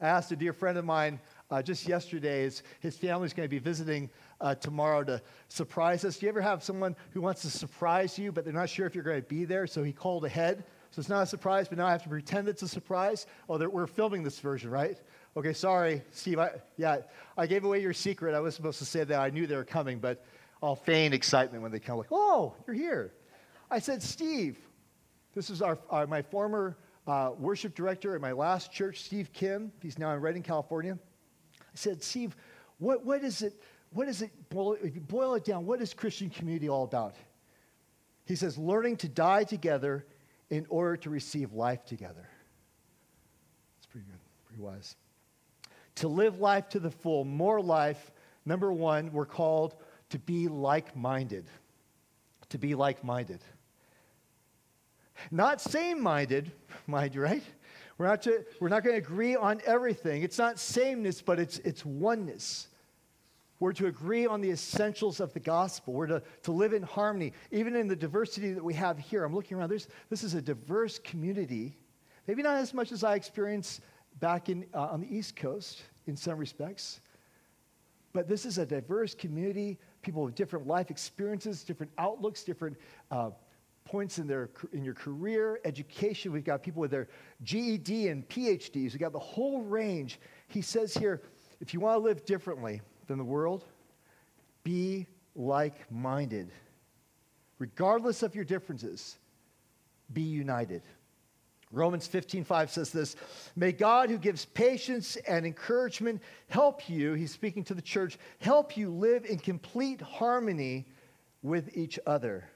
I 0.00 0.08
asked 0.08 0.32
a 0.32 0.36
dear 0.36 0.52
friend 0.52 0.78
of 0.78 0.84
mine 0.84 1.20
uh, 1.50 1.60
just 1.60 1.86
yesterday, 1.86 2.42
his, 2.42 2.62
his 2.78 2.96
family's 2.96 3.32
going 3.32 3.46
to 3.46 3.50
be 3.50 3.58
visiting 3.58 4.08
uh, 4.40 4.54
tomorrow 4.54 5.02
to 5.04 5.20
surprise 5.48 6.04
us. 6.04 6.16
Do 6.16 6.26
you 6.26 6.30
ever 6.30 6.40
have 6.40 6.62
someone 6.62 6.96
who 7.10 7.20
wants 7.20 7.42
to 7.42 7.50
surprise 7.50 8.18
you, 8.18 8.32
but 8.32 8.44
they're 8.44 8.54
not 8.54 8.68
sure 8.68 8.86
if 8.86 8.94
you're 8.94 9.04
going 9.04 9.20
to 9.20 9.28
be 9.28 9.44
there? 9.44 9.66
So 9.66 9.82
he 9.82 9.92
called 9.92 10.24
ahead 10.24 10.64
so 10.90 10.98
it's 10.98 11.08
not 11.08 11.22
a 11.22 11.26
surprise, 11.26 11.68
but 11.68 11.78
now 11.78 11.86
I 11.86 11.92
have 11.92 12.02
to 12.02 12.08
pretend 12.08 12.48
it's 12.48 12.62
a 12.62 12.68
surprise. 12.68 13.26
Oh, 13.48 13.56
we're 13.68 13.86
filming 13.86 14.24
this 14.24 14.40
version, 14.40 14.70
right? 14.70 14.98
Okay, 15.36 15.52
sorry, 15.52 16.02
Steve. 16.10 16.40
I, 16.40 16.60
yeah, 16.76 16.98
I 17.36 17.46
gave 17.46 17.64
away 17.64 17.80
your 17.80 17.92
secret. 17.92 18.34
I 18.34 18.40
was 18.40 18.56
supposed 18.56 18.80
to 18.80 18.84
say 18.84 19.04
that 19.04 19.20
I 19.20 19.30
knew 19.30 19.46
they 19.46 19.54
were 19.54 19.64
coming, 19.64 20.00
but 20.00 20.24
I'll 20.62 20.76
feign 20.76 21.12
excitement 21.12 21.62
when 21.62 21.72
they 21.72 21.80
come. 21.80 21.98
Like, 21.98 22.12
oh, 22.12 22.54
you're 22.66 22.76
here. 22.76 23.14
I 23.70 23.78
said, 23.78 24.02
Steve, 24.02 24.58
this 25.34 25.48
is 25.48 25.62
our, 25.62 25.78
our 25.88 26.06
my 26.06 26.22
former 26.22 26.76
uh, 27.06 27.32
worship 27.38 27.74
director 27.74 28.14
at 28.14 28.20
my 28.20 28.32
last 28.32 28.72
church, 28.72 29.02
Steve 29.02 29.32
Kim. 29.32 29.72
He's 29.80 29.98
now 29.98 30.12
in 30.12 30.20
Redding, 30.20 30.42
California. 30.42 30.98
I 31.60 31.64
said, 31.74 32.02
Steve, 32.02 32.36
what, 32.78 33.04
what 33.04 33.22
is 33.24 33.42
it? 33.42 33.54
What 33.92 34.08
is 34.08 34.22
it? 34.22 34.30
Boil, 34.50 34.76
if 34.82 34.94
you 34.94 35.00
boil 35.00 35.34
it 35.34 35.44
down, 35.44 35.66
what 35.66 35.80
is 35.80 35.94
Christian 35.94 36.30
community 36.30 36.68
all 36.68 36.84
about? 36.84 37.14
He 38.26 38.36
says, 38.36 38.56
learning 38.56 38.98
to 38.98 39.08
die 39.08 39.44
together 39.44 40.06
in 40.50 40.66
order 40.68 40.96
to 40.98 41.10
receive 41.10 41.52
life 41.52 41.84
together. 41.84 42.28
That's 43.76 43.86
pretty 43.90 44.06
good, 44.06 44.18
pretty 44.46 44.62
wise. 44.62 44.96
To 45.96 46.08
live 46.08 46.38
life 46.38 46.68
to 46.70 46.78
the 46.78 46.90
full, 46.90 47.24
more 47.24 47.60
life, 47.60 48.12
number 48.46 48.72
one, 48.72 49.12
we're 49.12 49.26
called 49.26 49.74
to 50.10 50.18
be 50.18 50.48
like 50.48 50.94
minded. 50.96 51.46
To 52.50 52.58
be 52.58 52.74
like 52.74 53.02
minded. 53.04 53.40
Not 55.30 55.60
same 55.60 56.02
minded, 56.02 56.50
mind 56.86 57.14
you, 57.14 57.22
right? 57.22 57.42
We're 57.98 58.06
not, 58.06 58.22
to, 58.22 58.44
we're 58.60 58.68
not 58.68 58.82
going 58.82 58.94
to 58.94 58.98
agree 58.98 59.36
on 59.36 59.60
everything. 59.66 60.22
It's 60.22 60.38
not 60.38 60.58
sameness, 60.58 61.20
but 61.20 61.38
it's, 61.38 61.58
it's 61.58 61.84
oneness. 61.84 62.68
We're 63.58 63.74
to 63.74 63.86
agree 63.86 64.26
on 64.26 64.40
the 64.40 64.50
essentials 64.50 65.20
of 65.20 65.34
the 65.34 65.40
gospel. 65.40 65.92
We're 65.92 66.06
to, 66.06 66.22
to 66.44 66.52
live 66.52 66.72
in 66.72 66.82
harmony, 66.82 67.34
even 67.50 67.76
in 67.76 67.88
the 67.88 67.96
diversity 67.96 68.52
that 68.54 68.64
we 68.64 68.72
have 68.72 68.98
here. 68.98 69.22
I'm 69.22 69.34
looking 69.34 69.58
around. 69.58 69.68
There's, 69.68 69.86
this 70.08 70.24
is 70.24 70.32
a 70.32 70.40
diverse 70.40 70.98
community. 70.98 71.76
Maybe 72.26 72.42
not 72.42 72.56
as 72.56 72.72
much 72.72 72.90
as 72.90 73.04
I 73.04 73.16
experienced 73.16 73.82
back 74.18 74.48
in, 74.48 74.64
uh, 74.72 74.86
on 74.86 75.02
the 75.02 75.14
East 75.14 75.36
Coast 75.36 75.82
in 76.06 76.16
some 76.16 76.38
respects, 76.38 77.00
but 78.12 78.28
this 78.28 78.46
is 78.46 78.58
a 78.58 78.66
diverse 78.66 79.14
community, 79.14 79.78
people 80.02 80.22
with 80.22 80.34
different 80.34 80.66
life 80.66 80.90
experiences, 80.90 81.62
different 81.64 81.92
outlooks, 81.98 82.42
different 82.42 82.76
uh, 83.10 83.30
points 83.84 84.18
in, 84.18 84.26
their, 84.26 84.50
in 84.72 84.84
your 84.84 84.94
career, 84.94 85.60
education. 85.64 86.32
We've 86.32 86.44
got 86.44 86.62
people 86.62 86.80
with 86.80 86.90
their 86.90 87.08
GED 87.42 88.08
and 88.08 88.28
PhDs. 88.28 88.92
We've 88.92 88.98
got 88.98 89.12
the 89.12 89.18
whole 89.18 89.62
range. 89.62 90.20
He 90.48 90.62
says 90.62 90.94
here 90.94 91.22
if 91.60 91.74
you 91.74 91.80
want 91.80 91.96
to 91.96 92.02
live 92.02 92.24
differently, 92.24 92.80
than 93.10 93.18
the 93.18 93.24
world, 93.24 93.64
be 94.62 95.06
like 95.34 95.90
minded. 95.90 96.52
Regardless 97.58 98.22
of 98.22 98.36
your 98.36 98.44
differences, 98.44 99.18
be 100.12 100.22
united. 100.22 100.82
Romans 101.72 102.08
15:5 102.08 102.70
says 102.70 102.90
this, 102.90 103.14
"May 103.54 103.70
God 103.70 104.10
who 104.10 104.18
gives 104.18 104.44
patience 104.44 105.16
and 105.16 105.46
encouragement 105.46 106.20
help 106.48 106.88
you, 106.88 107.14
he's 107.14 107.32
speaking 107.32 107.62
to 107.64 107.74
the 107.74 107.82
church, 107.82 108.18
help 108.40 108.76
you 108.76 108.90
live 108.90 109.24
in 109.24 109.38
complete 109.38 110.00
harmony 110.00 110.88
with 111.42 111.76
each 111.76 111.98
other, 112.06 112.50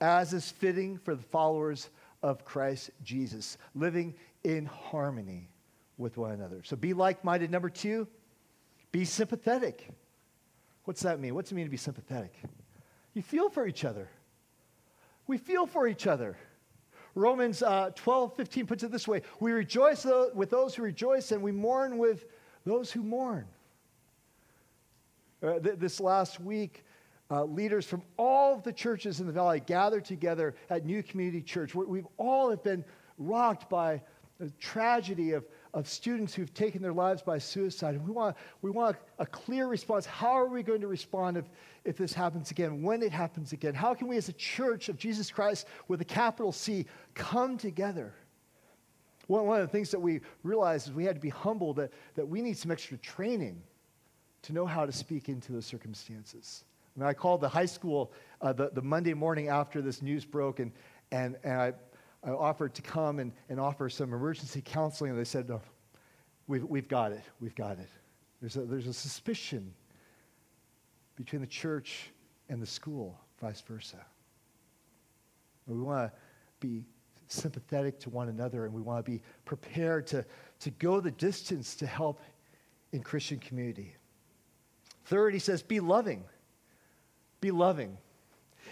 as 0.00 0.32
is 0.32 0.50
fitting 0.50 0.96
for 0.96 1.14
the 1.14 1.22
followers 1.22 1.90
of 2.22 2.44
Christ 2.44 2.90
Jesus, 3.02 3.58
living 3.74 4.14
in 4.44 4.64
harmony 4.66 5.50
with 5.98 6.16
one 6.16 6.30
another." 6.30 6.62
So 6.62 6.76
be 6.76 6.94
like-minded. 6.94 7.50
Number 7.50 7.68
2, 7.68 8.06
be 8.92 9.04
sympathetic. 9.04 9.88
What's 10.84 11.02
that 11.02 11.18
mean? 11.18 11.34
What's 11.34 11.50
it 11.50 11.56
mean 11.56 11.66
to 11.66 11.70
be 11.70 11.76
sympathetic? 11.76 12.34
You 13.12 13.22
feel 13.22 13.50
for 13.50 13.66
each 13.66 13.84
other. 13.84 14.08
We 15.26 15.36
feel 15.36 15.66
for 15.66 15.88
each 15.88 16.06
other. 16.06 16.38
Romans 17.14 17.62
uh, 17.62 17.90
12, 17.94 18.36
15 18.36 18.66
puts 18.66 18.82
it 18.82 18.90
this 18.90 19.08
way 19.08 19.22
We 19.40 19.52
rejoice 19.52 20.06
with 20.34 20.50
those 20.50 20.74
who 20.74 20.82
rejoice, 20.82 21.32
and 21.32 21.42
we 21.42 21.52
mourn 21.52 21.98
with 21.98 22.26
those 22.64 22.90
who 22.90 23.02
mourn. 23.02 23.46
Uh, 25.42 25.58
th- 25.58 25.78
this 25.78 26.00
last 26.00 26.40
week, 26.40 26.84
uh, 27.30 27.44
leaders 27.44 27.86
from 27.86 28.02
all 28.16 28.54
of 28.54 28.62
the 28.62 28.72
churches 28.72 29.20
in 29.20 29.26
the 29.26 29.32
valley 29.32 29.60
gathered 29.60 30.04
together 30.04 30.54
at 30.68 30.84
New 30.84 31.02
Community 31.02 31.40
Church. 31.40 31.74
we 31.74 31.84
we've 31.84 32.06
all 32.16 32.50
have 32.50 32.62
been 32.62 32.84
rocked 33.18 33.70
by 33.70 34.02
the 34.38 34.50
tragedy 34.58 35.32
of, 35.32 35.44
of 35.72 35.88
students 35.88 36.34
who've 36.34 36.52
taken 36.52 36.82
their 36.82 36.92
lives 36.92 37.22
by 37.22 37.38
suicide. 37.38 37.94
And 37.94 38.04
we 38.04 38.12
want, 38.12 38.36
we 38.62 38.70
want 38.70 38.96
a 39.18 39.26
clear 39.26 39.66
response. 39.66 40.06
How 40.06 40.32
are 40.32 40.48
we 40.48 40.62
going 40.62 40.80
to 40.80 40.88
respond 40.88 41.36
if, 41.36 41.44
if 41.84 41.96
this 41.96 42.12
happens 42.12 42.50
again, 42.50 42.82
when 42.82 43.02
it 43.02 43.12
happens 43.12 43.52
again? 43.52 43.74
How 43.74 43.94
can 43.94 44.08
we, 44.08 44.16
as 44.16 44.28
a 44.28 44.34
church 44.34 44.88
of 44.88 44.96
Jesus 44.98 45.30
Christ 45.30 45.66
with 45.88 46.00
a 46.00 46.04
capital 46.04 46.52
C, 46.52 46.86
come 47.14 47.56
together? 47.56 48.14
One, 49.26 49.46
one 49.46 49.60
of 49.60 49.66
the 49.66 49.72
things 49.72 49.90
that 49.92 50.00
we 50.00 50.20
realized 50.42 50.88
is 50.88 50.92
we 50.92 51.04
had 51.04 51.14
to 51.14 51.20
be 51.20 51.28
humble 51.28 51.72
that, 51.74 51.92
that 52.16 52.26
we 52.26 52.42
need 52.42 52.58
some 52.58 52.70
extra 52.70 52.98
training 52.98 53.62
to 54.42 54.52
know 54.52 54.66
how 54.66 54.86
to 54.86 54.92
speak 54.92 55.28
into 55.28 55.52
those 55.52 55.66
circumstances. 55.66 56.64
And 56.96 57.04
I 57.04 57.14
called 57.14 57.40
the 57.40 57.48
high 57.48 57.66
school 57.66 58.12
uh, 58.40 58.52
the, 58.52 58.70
the 58.72 58.82
Monday 58.82 59.14
morning 59.14 59.48
after 59.48 59.80
this 59.80 60.02
news 60.02 60.24
broke, 60.24 60.58
and, 60.58 60.72
and, 61.12 61.36
and 61.44 61.52
I, 61.52 61.72
I 62.22 62.30
offered 62.30 62.74
to 62.74 62.82
come 62.82 63.18
and, 63.18 63.32
and 63.48 63.58
offer 63.58 63.88
some 63.88 64.12
emergency 64.12 64.62
counseling, 64.64 65.10
and 65.10 65.18
they 65.18 65.24
said, 65.24 65.48
No, 65.48 65.60
we've, 66.46 66.64
we've 66.64 66.88
got 66.88 67.12
it. 67.12 67.22
We've 67.40 67.54
got 67.54 67.78
it. 67.78 67.88
There's 68.40 68.56
a, 68.56 68.60
there's 68.62 68.86
a 68.86 68.92
suspicion 68.92 69.72
between 71.16 71.40
the 71.40 71.46
church 71.46 72.10
and 72.48 72.60
the 72.60 72.66
school, 72.66 73.18
vice 73.40 73.60
versa. 73.60 74.04
We 75.66 75.78
want 75.78 76.10
to 76.10 76.66
be 76.66 76.84
sympathetic 77.28 78.00
to 78.00 78.10
one 78.10 78.28
another, 78.28 78.64
and 78.64 78.74
we 78.74 78.82
want 78.82 79.04
to 79.04 79.10
be 79.10 79.22
prepared 79.44 80.06
to, 80.08 80.24
to 80.60 80.70
go 80.72 81.00
the 81.00 81.12
distance 81.12 81.74
to 81.76 81.86
help 81.86 82.20
in 82.92 83.02
Christian 83.02 83.38
community. 83.38 83.94
Third, 85.04 85.32
he 85.32 85.38
says, 85.38 85.62
be 85.62 85.80
loving. 85.80 86.24
Be 87.40 87.50
loving. 87.50 87.96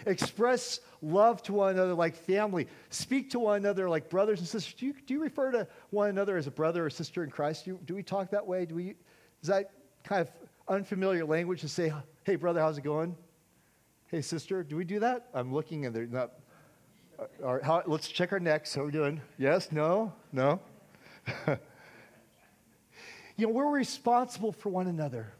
Express 0.05 0.79
love 1.01 1.41
to 1.43 1.53
one 1.53 1.71
another 1.71 1.93
like 1.93 2.15
family. 2.15 2.67
Speak 2.89 3.29
to 3.31 3.39
one 3.39 3.57
another 3.57 3.89
like 3.89 4.09
brothers 4.09 4.39
and 4.39 4.47
sisters. 4.47 4.73
Do 4.73 4.87
you, 4.87 4.93
do 5.05 5.13
you 5.13 5.21
refer 5.21 5.51
to 5.51 5.67
one 5.89 6.09
another 6.09 6.37
as 6.37 6.47
a 6.47 6.51
brother 6.51 6.85
or 6.85 6.89
sister 6.89 7.23
in 7.23 7.29
Christ? 7.29 7.65
Do, 7.65 7.79
do 7.85 7.95
we 7.95 8.03
talk 8.03 8.31
that 8.31 8.45
way? 8.45 8.65
Do 8.65 8.75
we, 8.75 8.95
is 9.41 9.49
that 9.49 9.71
kind 10.03 10.21
of 10.21 10.31
unfamiliar 10.67 11.25
language 11.25 11.61
to 11.61 11.69
say, 11.69 11.91
hey, 12.23 12.35
brother, 12.35 12.59
how's 12.59 12.77
it 12.77 12.83
going? 12.83 13.15
Hey, 14.07 14.21
sister, 14.21 14.63
do 14.63 14.75
we 14.75 14.85
do 14.85 14.99
that? 14.99 15.27
I'm 15.33 15.53
looking 15.53 15.85
and 15.85 15.95
they're 15.95 16.07
not. 16.07 16.31
Uh, 17.17 17.45
all 17.45 17.53
right, 17.55 17.63
how, 17.63 17.83
let's 17.85 18.07
check 18.07 18.31
our 18.31 18.39
necks. 18.39 18.73
How 18.73 18.81
are 18.81 18.85
we 18.85 18.91
doing? 18.91 19.21
Yes? 19.37 19.71
No? 19.71 20.13
No? 20.31 20.59
you 21.47 23.47
know, 23.47 23.49
we're 23.49 23.69
responsible 23.69 24.51
for 24.51 24.69
one 24.69 24.87
another. 24.87 25.33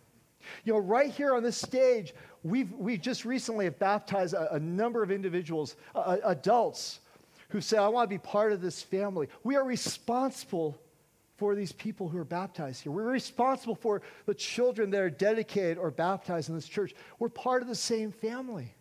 You 0.63 0.73
know, 0.73 0.79
right 0.79 1.11
here 1.11 1.35
on 1.35 1.43
this 1.43 1.57
stage, 1.57 2.13
we've, 2.43 2.71
we 2.73 2.97
just 2.97 3.25
recently 3.25 3.65
have 3.65 3.79
baptized 3.79 4.33
a, 4.33 4.55
a 4.55 4.59
number 4.59 5.03
of 5.03 5.11
individuals, 5.11 5.75
uh, 5.95 6.17
adults, 6.23 6.99
who 7.49 7.61
say, 7.61 7.77
I 7.77 7.87
want 7.87 8.09
to 8.09 8.13
be 8.13 8.19
part 8.19 8.51
of 8.51 8.61
this 8.61 8.81
family. 8.81 9.27
We 9.43 9.55
are 9.55 9.63
responsible 9.63 10.79
for 11.37 11.55
these 11.55 11.71
people 11.71 12.09
who 12.09 12.17
are 12.17 12.25
baptized 12.25 12.83
here. 12.83 12.91
We're 12.91 13.03
responsible 13.03 13.75
for 13.75 14.01
the 14.25 14.33
children 14.33 14.89
that 14.91 14.99
are 14.99 15.09
dedicated 15.09 15.77
or 15.77 15.89
baptized 15.89 16.49
in 16.49 16.55
this 16.55 16.67
church. 16.67 16.93
We're 17.17 17.29
part 17.29 17.61
of 17.61 17.67
the 17.67 17.75
same 17.75 18.11
family. 18.11 18.75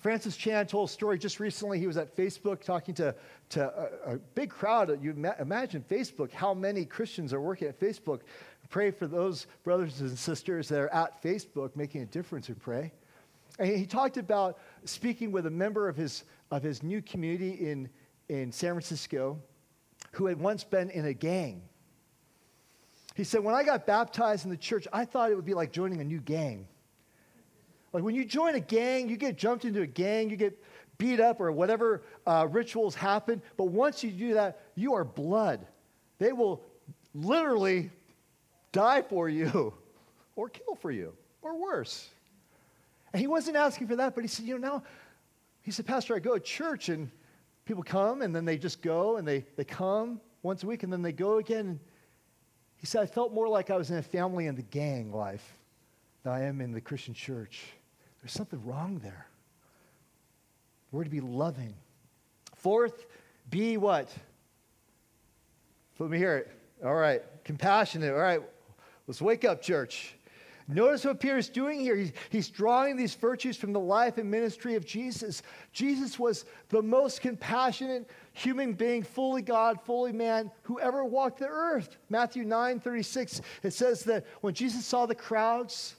Francis 0.00 0.36
Chan 0.36 0.66
told 0.66 0.90
a 0.90 0.92
story 0.92 1.16
just 1.16 1.40
recently. 1.40 1.78
He 1.78 1.86
was 1.86 1.96
at 1.96 2.14
Facebook 2.14 2.62
talking 2.62 2.94
to, 2.96 3.14
to 3.50 3.90
a, 4.06 4.14
a 4.14 4.18
big 4.34 4.50
crowd. 4.50 5.02
You 5.02 5.12
imagine 5.40 5.82
Facebook, 5.88 6.30
how 6.30 6.52
many 6.52 6.84
Christians 6.84 7.32
are 7.32 7.40
working 7.40 7.68
at 7.68 7.80
Facebook 7.80 8.20
Pray 8.70 8.90
for 8.90 9.06
those 9.06 9.46
brothers 9.62 10.00
and 10.00 10.18
sisters 10.18 10.68
that 10.68 10.80
are 10.80 10.92
at 10.92 11.22
Facebook 11.22 11.76
making 11.76 12.02
a 12.02 12.06
difference 12.06 12.48
We 12.48 12.54
pray. 12.54 12.92
And 13.58 13.68
he 13.68 13.86
talked 13.86 14.16
about 14.16 14.58
speaking 14.84 15.30
with 15.30 15.46
a 15.46 15.50
member 15.50 15.88
of 15.88 15.96
his, 15.96 16.24
of 16.50 16.62
his 16.62 16.82
new 16.82 17.00
community 17.02 17.70
in, 17.70 17.88
in 18.28 18.50
San 18.50 18.72
Francisco 18.72 19.38
who 20.12 20.26
had 20.26 20.40
once 20.40 20.64
been 20.64 20.90
in 20.90 21.06
a 21.06 21.14
gang. 21.14 21.62
He 23.14 23.24
said, 23.24 23.44
When 23.44 23.54
I 23.54 23.62
got 23.62 23.86
baptized 23.86 24.44
in 24.44 24.50
the 24.50 24.56
church, 24.56 24.88
I 24.92 25.04
thought 25.04 25.30
it 25.30 25.36
would 25.36 25.44
be 25.44 25.54
like 25.54 25.72
joining 25.72 26.00
a 26.00 26.04
new 26.04 26.20
gang. 26.20 26.66
Like 27.92 28.02
when 28.02 28.16
you 28.16 28.24
join 28.24 28.56
a 28.56 28.60
gang, 28.60 29.08
you 29.08 29.16
get 29.16 29.38
jumped 29.38 29.64
into 29.64 29.82
a 29.82 29.86
gang, 29.86 30.28
you 30.28 30.36
get 30.36 30.60
beat 30.98 31.20
up 31.20 31.40
or 31.40 31.52
whatever 31.52 32.02
uh, 32.26 32.48
rituals 32.50 32.94
happen. 32.94 33.40
But 33.56 33.66
once 33.66 34.02
you 34.02 34.10
do 34.10 34.34
that, 34.34 34.60
you 34.74 34.94
are 34.94 35.04
blood. 35.04 35.64
They 36.18 36.32
will 36.32 36.62
literally 37.14 37.90
die 38.74 39.00
for 39.00 39.28
you 39.30 39.72
or 40.36 40.50
kill 40.50 40.74
for 40.74 40.90
you 40.90 41.14
or 41.40 41.56
worse. 41.56 42.10
And 43.12 43.20
he 43.20 43.26
wasn't 43.26 43.56
asking 43.56 43.86
for 43.86 43.96
that, 43.96 44.14
but 44.14 44.22
he 44.22 44.28
said, 44.28 44.44
you 44.44 44.58
know, 44.58 44.68
now, 44.68 44.82
he 45.62 45.70
said, 45.70 45.86
Pastor, 45.86 46.14
I 46.14 46.18
go 46.18 46.34
to 46.34 46.40
church 46.40 46.90
and 46.90 47.10
people 47.64 47.82
come 47.82 48.20
and 48.20 48.36
then 48.36 48.44
they 48.44 48.58
just 48.58 48.82
go 48.82 49.16
and 49.16 49.26
they, 49.26 49.46
they 49.56 49.64
come 49.64 50.20
once 50.42 50.62
a 50.62 50.66
week 50.66 50.82
and 50.82 50.92
then 50.92 51.00
they 51.00 51.12
go 51.12 51.38
again. 51.38 51.66
And 51.66 51.80
he 52.76 52.86
said, 52.86 53.02
I 53.02 53.06
felt 53.06 53.32
more 53.32 53.48
like 53.48 53.70
I 53.70 53.76
was 53.76 53.90
in 53.90 53.96
a 53.96 54.02
family 54.02 54.46
in 54.46 54.56
the 54.56 54.62
gang 54.62 55.10
life 55.10 55.56
than 56.22 56.32
I 56.32 56.42
am 56.42 56.60
in 56.60 56.72
the 56.72 56.80
Christian 56.80 57.14
church. 57.14 57.62
There's 58.20 58.32
something 58.32 58.62
wrong 58.66 59.00
there. 59.02 59.26
We're 60.92 61.04
to 61.04 61.10
be 61.10 61.20
loving. 61.20 61.74
Fourth, 62.56 63.06
be 63.48 63.76
what? 63.76 64.12
Let 65.98 66.10
me 66.10 66.18
hear 66.18 66.38
it. 66.38 66.50
All 66.84 66.94
right. 66.94 67.22
Compassionate. 67.44 68.10
All 68.10 68.18
right. 68.18 68.42
Let's 69.06 69.22
wake 69.22 69.44
up, 69.44 69.62
church. 69.62 70.14
Notice 70.66 71.04
what 71.04 71.20
Peter 71.20 71.36
is 71.36 71.50
doing 71.50 71.78
here. 71.78 71.94
He's, 71.94 72.12
he's, 72.30 72.48
drawing 72.48 72.96
these 72.96 73.14
virtues 73.14 73.56
from 73.58 73.74
the 73.74 73.80
life 73.80 74.16
and 74.16 74.30
ministry 74.30 74.76
of 74.76 74.86
Jesus. 74.86 75.42
Jesus 75.72 76.18
was 76.18 76.46
the 76.70 76.80
most 76.80 77.20
compassionate 77.20 78.08
human 78.32 78.72
being, 78.72 79.02
fully 79.02 79.42
God, 79.42 79.78
fully 79.82 80.12
man, 80.12 80.50
who 80.62 80.80
ever 80.80 81.04
walked 81.04 81.40
the 81.40 81.48
earth. 81.48 81.98
Matthew 82.08 82.44
9 82.44 82.80
36, 82.80 83.42
it 83.62 83.72
says 83.72 84.04
that 84.04 84.24
when 84.40 84.54
Jesus 84.54 84.86
saw 84.86 85.04
the 85.04 85.14
crowds, 85.14 85.96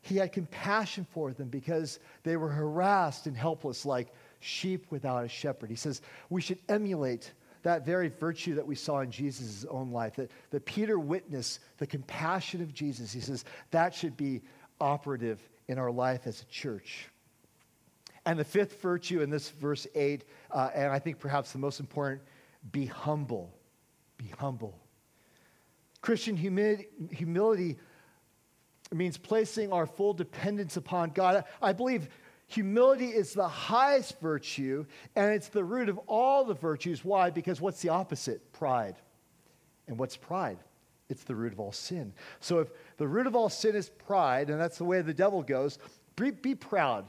he 0.00 0.16
had 0.16 0.32
compassion 0.32 1.06
for 1.10 1.32
them 1.32 1.48
because 1.48 1.98
they 2.22 2.36
were 2.38 2.48
harassed 2.48 3.26
and 3.26 3.36
helpless 3.36 3.84
like 3.84 4.14
sheep 4.40 4.86
without 4.88 5.24
a 5.24 5.28
shepherd. 5.28 5.68
He 5.68 5.76
says 5.76 6.00
we 6.30 6.40
should 6.40 6.58
emulate 6.70 7.32
that 7.66 7.84
very 7.84 8.06
virtue 8.06 8.54
that 8.54 8.64
we 8.64 8.76
saw 8.76 9.00
in 9.00 9.10
Jesus' 9.10 9.66
own 9.68 9.90
life, 9.90 10.14
that, 10.14 10.30
that 10.50 10.64
Peter 10.64 11.00
witnessed 11.00 11.58
the 11.78 11.86
compassion 11.86 12.62
of 12.62 12.72
Jesus. 12.72 13.12
He 13.12 13.18
says 13.18 13.44
that 13.72 13.92
should 13.92 14.16
be 14.16 14.42
operative 14.80 15.40
in 15.66 15.76
our 15.76 15.90
life 15.90 16.28
as 16.28 16.42
a 16.42 16.44
church. 16.44 17.08
And 18.24 18.38
the 18.38 18.44
fifth 18.44 18.80
virtue 18.80 19.20
in 19.20 19.30
this 19.30 19.50
verse 19.50 19.84
8, 19.96 20.24
uh, 20.52 20.70
and 20.76 20.92
I 20.92 21.00
think 21.00 21.18
perhaps 21.18 21.50
the 21.50 21.58
most 21.58 21.80
important, 21.80 22.22
be 22.70 22.86
humble. 22.86 23.52
Be 24.16 24.32
humble. 24.38 24.78
Christian 26.02 26.36
humility, 26.36 26.86
humility 27.10 27.78
means 28.94 29.18
placing 29.18 29.72
our 29.72 29.86
full 29.86 30.14
dependence 30.14 30.76
upon 30.76 31.10
God. 31.10 31.42
I 31.60 31.72
believe 31.72 32.10
Humility 32.48 33.08
is 33.08 33.32
the 33.32 33.48
highest 33.48 34.20
virtue, 34.20 34.86
and 35.16 35.32
it's 35.32 35.48
the 35.48 35.64
root 35.64 35.88
of 35.88 35.98
all 36.06 36.44
the 36.44 36.54
virtues. 36.54 37.04
Why? 37.04 37.30
Because 37.30 37.60
what's 37.60 37.82
the 37.82 37.88
opposite? 37.88 38.52
Pride. 38.52 38.96
And 39.88 39.98
what's 39.98 40.16
pride? 40.16 40.58
It's 41.08 41.24
the 41.24 41.34
root 41.34 41.52
of 41.52 41.60
all 41.60 41.72
sin. 41.72 42.12
So 42.40 42.60
if 42.60 42.68
the 42.98 43.06
root 43.06 43.26
of 43.26 43.34
all 43.34 43.48
sin 43.48 43.74
is 43.74 43.88
pride, 43.88 44.50
and 44.50 44.60
that's 44.60 44.78
the 44.78 44.84
way 44.84 45.02
the 45.02 45.14
devil 45.14 45.42
goes, 45.42 45.78
be, 46.14 46.30
be 46.30 46.54
proud. 46.54 47.06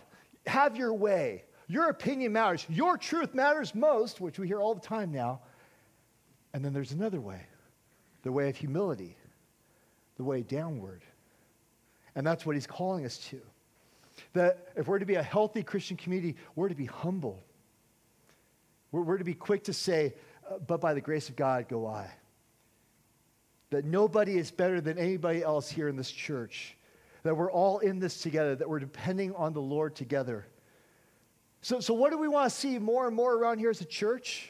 Have 0.47 0.75
your 0.75 0.93
way. 0.93 1.43
Your 1.67 1.89
opinion 1.89 2.33
matters. 2.33 2.65
Your 2.69 2.97
truth 2.97 3.33
matters 3.33 3.75
most, 3.75 4.21
which 4.21 4.39
we 4.39 4.47
hear 4.47 4.59
all 4.59 4.73
the 4.73 4.81
time 4.81 5.11
now. 5.11 5.41
And 6.53 6.63
then 6.63 6.73
there's 6.73 6.91
another 6.91 7.21
way 7.21 7.41
the 8.23 8.31
way 8.31 8.49
of 8.49 8.57
humility, 8.57 9.15
the 10.17 10.23
way 10.23 10.41
downward. 10.41 11.01
And 12.15 12.25
that's 12.25 12.45
what 12.45 12.55
he's 12.55 12.67
calling 12.67 13.05
us 13.05 13.17
to. 13.29 13.39
That 14.33 14.69
if 14.75 14.87
we're 14.87 14.99
to 14.99 15.05
be 15.05 15.15
a 15.15 15.23
healthy 15.23 15.63
Christian 15.63 15.97
community, 15.97 16.35
we're 16.55 16.69
to 16.69 16.75
be 16.75 16.85
humble. 16.85 17.43
We're, 18.91 19.01
we're 19.01 19.17
to 19.17 19.23
be 19.23 19.33
quick 19.33 19.63
to 19.65 19.73
say, 19.73 20.13
uh, 20.49 20.57
but 20.65 20.81
by 20.81 20.93
the 20.93 21.01
grace 21.01 21.29
of 21.29 21.35
God 21.35 21.67
go 21.67 21.85
I. 21.85 22.09
That 23.69 23.85
nobody 23.85 24.37
is 24.37 24.49
better 24.49 24.79
than 24.79 24.97
anybody 24.97 25.43
else 25.43 25.69
here 25.69 25.87
in 25.87 25.95
this 25.95 26.11
church. 26.11 26.77
That 27.23 27.35
we're 27.35 27.51
all 27.51 27.79
in 27.79 27.99
this 27.99 28.21
together, 28.21 28.55
that 28.55 28.69
we're 28.69 28.79
depending 28.79 29.33
on 29.35 29.53
the 29.53 29.61
Lord 29.61 29.95
together. 29.95 30.47
So, 31.61 31.79
so 31.79 31.93
what 31.93 32.11
do 32.11 32.17
we 32.17 32.27
want 32.27 32.49
to 32.49 32.55
see 32.55 32.79
more 32.79 33.07
and 33.07 33.15
more 33.15 33.33
around 33.33 33.59
here 33.59 33.69
as 33.69 33.81
a 33.81 33.85
church? 33.85 34.49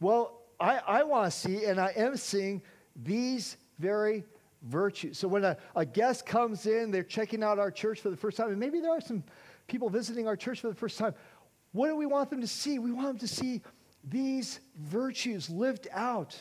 Well, 0.00 0.42
I, 0.60 0.78
I 0.86 1.02
want 1.02 1.32
to 1.32 1.36
see, 1.36 1.64
and 1.64 1.80
I 1.80 1.92
am 1.96 2.16
seeing, 2.16 2.62
these 2.94 3.56
very 3.78 4.24
virtue. 4.64 5.12
So 5.12 5.28
when 5.28 5.44
a, 5.44 5.56
a 5.76 5.84
guest 5.84 6.26
comes 6.26 6.66
in, 6.66 6.90
they're 6.90 7.02
checking 7.02 7.42
out 7.42 7.58
our 7.58 7.70
church 7.70 8.00
for 8.00 8.10
the 8.10 8.16
first 8.16 8.36
time, 8.36 8.50
and 8.50 8.58
maybe 8.58 8.80
there 8.80 8.92
are 8.92 9.00
some 9.00 9.22
people 9.66 9.88
visiting 9.88 10.26
our 10.26 10.36
church 10.36 10.60
for 10.60 10.68
the 10.68 10.74
first 10.74 10.98
time. 10.98 11.14
What 11.72 11.88
do 11.88 11.96
we 11.96 12.06
want 12.06 12.30
them 12.30 12.40
to 12.40 12.46
see? 12.46 12.78
We 12.78 12.92
want 12.92 13.08
them 13.08 13.18
to 13.18 13.28
see 13.28 13.62
these 14.04 14.60
virtues 14.78 15.50
lived 15.50 15.88
out. 15.92 16.36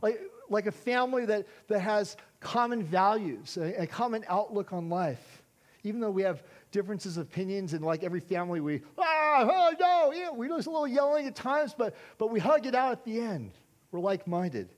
Like, 0.00 0.20
like 0.48 0.66
a 0.66 0.72
family 0.72 1.24
that, 1.26 1.46
that 1.68 1.80
has 1.80 2.16
common 2.40 2.82
values, 2.82 3.56
a, 3.56 3.82
a 3.82 3.86
common 3.86 4.24
outlook 4.28 4.72
on 4.72 4.88
life. 4.88 5.42
Even 5.84 6.00
though 6.00 6.10
we 6.10 6.22
have 6.22 6.42
differences 6.70 7.16
of 7.16 7.26
opinions, 7.26 7.72
and 7.72 7.84
like 7.84 8.04
every 8.04 8.20
family, 8.20 8.60
we, 8.60 8.80
ah, 8.98 9.48
oh, 9.50 9.74
no, 9.78 10.12
yeah, 10.12 10.30
we 10.30 10.46
do 10.46 10.54
a 10.54 10.56
little 10.56 10.86
yelling 10.86 11.26
at 11.26 11.34
times, 11.34 11.74
but, 11.76 11.96
but 12.18 12.30
we 12.30 12.38
hug 12.38 12.66
it 12.66 12.74
out 12.74 12.92
at 12.92 13.04
the 13.04 13.20
end. 13.20 13.52
We're 13.90 14.00
like 14.00 14.26
minded. 14.26 14.68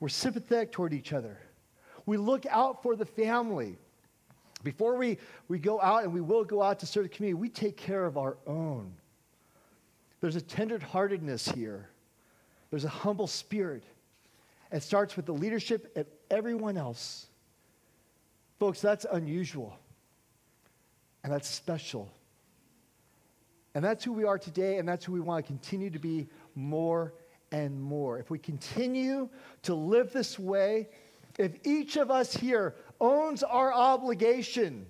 We're 0.00 0.08
sympathetic 0.08 0.72
toward 0.72 0.92
each 0.92 1.12
other. 1.12 1.38
We 2.06 2.16
look 2.16 2.46
out 2.46 2.82
for 2.82 2.96
the 2.96 3.04
family. 3.04 3.76
Before 4.62 4.96
we, 4.96 5.18
we 5.48 5.58
go 5.58 5.80
out, 5.80 6.04
and 6.04 6.12
we 6.12 6.20
will 6.20 6.44
go 6.44 6.62
out 6.62 6.80
to 6.80 6.86
serve 6.86 7.04
the 7.04 7.08
community, 7.08 7.34
we 7.40 7.48
take 7.48 7.76
care 7.76 8.06
of 8.06 8.16
our 8.16 8.36
own. 8.46 8.92
There's 10.20 10.36
a 10.36 10.40
tenderheartedness 10.40 11.52
here, 11.54 11.88
there's 12.70 12.84
a 12.84 12.88
humble 12.88 13.26
spirit. 13.26 13.84
It 14.72 14.82
starts 14.82 15.16
with 15.16 15.26
the 15.26 15.32
leadership 15.32 15.92
and 15.94 16.06
everyone 16.28 16.76
else. 16.76 17.26
Folks, 18.58 18.80
that's 18.80 19.06
unusual. 19.10 19.78
And 21.22 21.32
that's 21.32 21.48
special. 21.48 22.10
And 23.74 23.84
that's 23.84 24.02
who 24.02 24.12
we 24.12 24.24
are 24.24 24.38
today, 24.38 24.78
and 24.78 24.88
that's 24.88 25.04
who 25.04 25.12
we 25.12 25.20
want 25.20 25.44
to 25.44 25.46
continue 25.46 25.90
to 25.90 25.98
be 26.00 26.26
more 26.56 27.14
and 27.52 27.80
more. 27.80 28.18
If 28.18 28.30
we 28.30 28.38
continue 28.38 29.28
to 29.62 29.74
live 29.74 30.12
this 30.12 30.38
way, 30.38 30.88
if 31.38 31.66
each 31.66 31.96
of 31.96 32.10
us 32.10 32.34
here 32.34 32.74
owns 33.00 33.42
our 33.42 33.72
obligation 33.72 34.86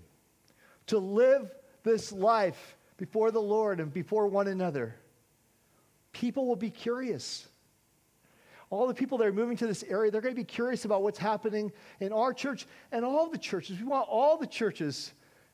to 0.86 0.98
live 0.98 1.52
this 1.82 2.12
life 2.12 2.76
before 2.96 3.30
the 3.30 3.40
Lord 3.40 3.80
and 3.80 3.92
before 3.92 4.26
one 4.26 4.48
another, 4.48 4.94
people 6.12 6.46
will 6.46 6.56
be 6.56 6.70
curious. 6.70 7.48
All 8.70 8.86
the 8.86 8.94
people 8.94 9.18
that 9.18 9.26
are 9.26 9.32
moving 9.32 9.56
to 9.58 9.66
this 9.66 9.84
area, 9.84 10.10
they're 10.10 10.20
going 10.20 10.34
to 10.34 10.40
be 10.40 10.44
curious 10.44 10.84
about 10.84 11.02
what's 11.02 11.18
happening 11.18 11.72
in 12.00 12.12
our 12.12 12.32
church 12.32 12.66
and 12.90 13.04
all 13.04 13.28
the 13.28 13.38
churches. 13.38 13.78
We 13.78 13.84
want 13.84 14.08
all 14.08 14.36
the 14.36 14.46
churches 14.46 15.12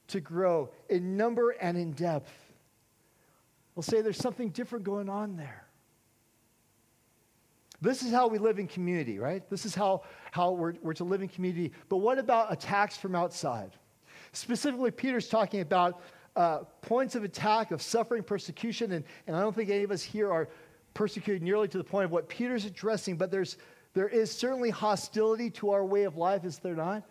to 0.09 0.20
grow 0.20 0.70
in 0.88 1.16
number 1.16 1.50
and 1.50 1.76
in 1.76 1.92
depth. 1.92 2.33
We'll 3.74 3.83
say 3.83 4.02
there's 4.02 4.18
something 4.18 4.50
different 4.50 4.85
going 4.85 5.09
on 5.09 5.37
there. 5.37 5.66
This 7.83 8.05
is 8.05 8.12
how 8.12 8.29
we 8.29 8.38
live 8.38 8.61
in 8.61 8.68
community, 8.68 9.18
right? 9.18 9.42
This 9.51 9.66
is 9.66 9.75
how, 9.75 10.03
how 10.31 10.53
we're, 10.53 10.75
we're 10.83 10.95
to 10.95 11.05
live 11.05 11.21
in 11.21 11.29
community. 11.29 11.73
But 11.88 11.97
what 11.97 12.16
about 12.16 12.53
attacks 12.53 12.97
from 12.97 13.16
outside? 13.16 13.73
Specifically, 14.31 14.92
Peter's 14.92 15.29
talking 15.29 15.62
about 15.62 16.01
uh, 16.37 16.59
points 16.81 17.16
of 17.16 17.25
attack, 17.25 17.73
of 17.73 17.83
suffering, 17.83 18.23
persecution, 18.23 18.92
and, 18.92 19.05
and 19.27 19.35
I 19.35 19.40
don't 19.40 19.55
think 19.55 19.68
any 19.68 19.83
of 19.83 19.90
us 19.90 20.01
here 20.01 20.31
are 20.31 20.49
persecuted 20.95 21.42
nearly 21.42 21.66
to 21.66 21.77
the 21.77 21.83
point 21.83 22.05
of 22.05 22.12
what 22.12 22.29
Peter's 22.29 22.64
addressing, 22.64 23.16
but 23.16 23.33
there's, 23.33 23.57
there 23.95 24.09
is 24.09 24.31
certainly 24.31 24.71
hostility 24.71 25.51
to 25.51 25.71
our 25.71 25.85
way 25.85 26.05
of 26.05 26.16
life, 26.16 26.45
is 26.45 26.59
there 26.59 26.77
not? 26.77 27.03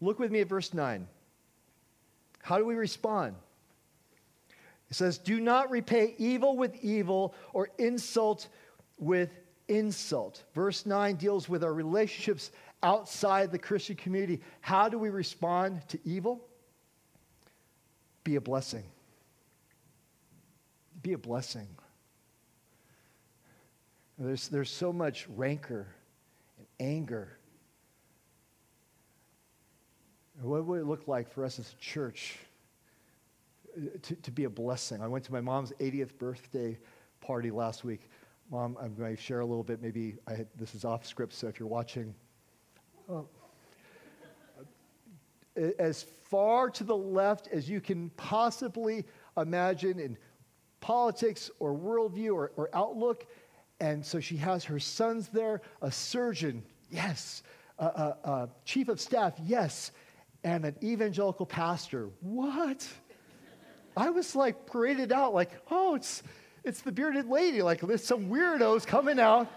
Look 0.00 0.20
with 0.20 0.30
me 0.30 0.40
at 0.40 0.48
verse 0.48 0.72
9. 0.72 1.04
How 2.42 2.58
do 2.58 2.64
we 2.64 2.76
respond? 2.76 3.34
It 4.88 4.94
says, 4.94 5.18
Do 5.18 5.40
not 5.40 5.68
repay 5.68 6.14
evil 6.16 6.56
with 6.56 6.76
evil 6.76 7.34
or 7.52 7.70
insult 7.78 8.46
with 8.98 9.30
insult. 9.68 10.44
Verse 10.54 10.86
9 10.86 11.16
deals 11.16 11.48
with 11.48 11.62
our 11.62 11.72
relationships 11.72 12.50
outside 12.82 13.50
the 13.52 13.58
Christian 13.58 13.96
community. 13.96 14.40
How 14.60 14.88
do 14.88 14.98
we 14.98 15.10
respond 15.10 15.82
to 15.88 15.98
evil? 16.04 16.44
Be 18.24 18.36
a 18.36 18.40
blessing. 18.40 18.84
Be 21.02 21.12
a 21.12 21.18
blessing. 21.18 21.68
There's, 24.18 24.48
there's 24.48 24.70
so 24.70 24.92
much 24.92 25.26
rancor 25.28 25.86
and 26.58 26.66
anger. 26.80 27.38
What 30.40 30.64
would 30.66 30.80
it 30.80 30.86
look 30.86 31.06
like 31.06 31.30
for 31.30 31.44
us 31.44 31.58
as 31.58 31.72
a 31.72 31.76
church 31.80 32.38
uh, 33.76 33.80
to, 34.02 34.14
to 34.16 34.30
be 34.30 34.44
a 34.44 34.50
blessing? 34.50 35.02
I 35.02 35.06
went 35.06 35.24
to 35.24 35.32
my 35.32 35.40
mom's 35.40 35.72
80th 35.80 36.16
birthday 36.18 36.78
party 37.20 37.50
last 37.50 37.84
week. 37.84 38.08
Mom, 38.50 38.78
I'm 38.80 38.94
going 38.94 39.14
to 39.14 39.22
share 39.22 39.40
a 39.40 39.46
little 39.46 39.62
bit. 39.62 39.82
Maybe 39.82 40.16
had, 40.26 40.46
this 40.56 40.74
is 40.74 40.84
off 40.84 41.06
script, 41.06 41.34
so 41.34 41.48
if 41.48 41.60
you're 41.60 41.68
watching, 41.68 42.14
uh, 43.10 43.20
as 45.78 46.04
far 46.30 46.70
to 46.70 46.84
the 46.84 46.96
left 46.96 47.48
as 47.48 47.68
you 47.68 47.80
can 47.80 48.10
possibly 48.16 49.04
imagine 49.36 49.98
in 49.98 50.16
politics 50.80 51.50
or 51.58 51.74
worldview 51.74 52.32
or, 52.34 52.52
or 52.56 52.70
outlook. 52.72 53.26
And 53.80 54.04
so 54.04 54.18
she 54.18 54.36
has 54.38 54.64
her 54.64 54.78
sons 54.78 55.28
there, 55.28 55.60
a 55.82 55.92
surgeon, 55.92 56.62
yes, 56.90 57.42
a, 57.78 57.84
a, 57.84 58.16
a 58.24 58.48
chief 58.64 58.88
of 58.88 58.98
staff, 58.98 59.34
yes, 59.44 59.90
and 60.42 60.64
an 60.64 60.76
evangelical 60.82 61.44
pastor. 61.44 62.08
What? 62.20 62.88
I 63.94 64.08
was 64.08 64.34
like 64.34 64.64
paraded 64.66 65.12
out, 65.12 65.34
like, 65.34 65.50
oh, 65.70 65.96
it's 65.96 66.22
it's 66.64 66.80
the 66.80 66.92
bearded 66.92 67.28
lady. 67.28 67.62
Like, 67.62 67.80
there's 67.80 68.04
some 68.04 68.28
weirdos 68.28 68.86
coming 68.86 69.18
out. 69.18 69.50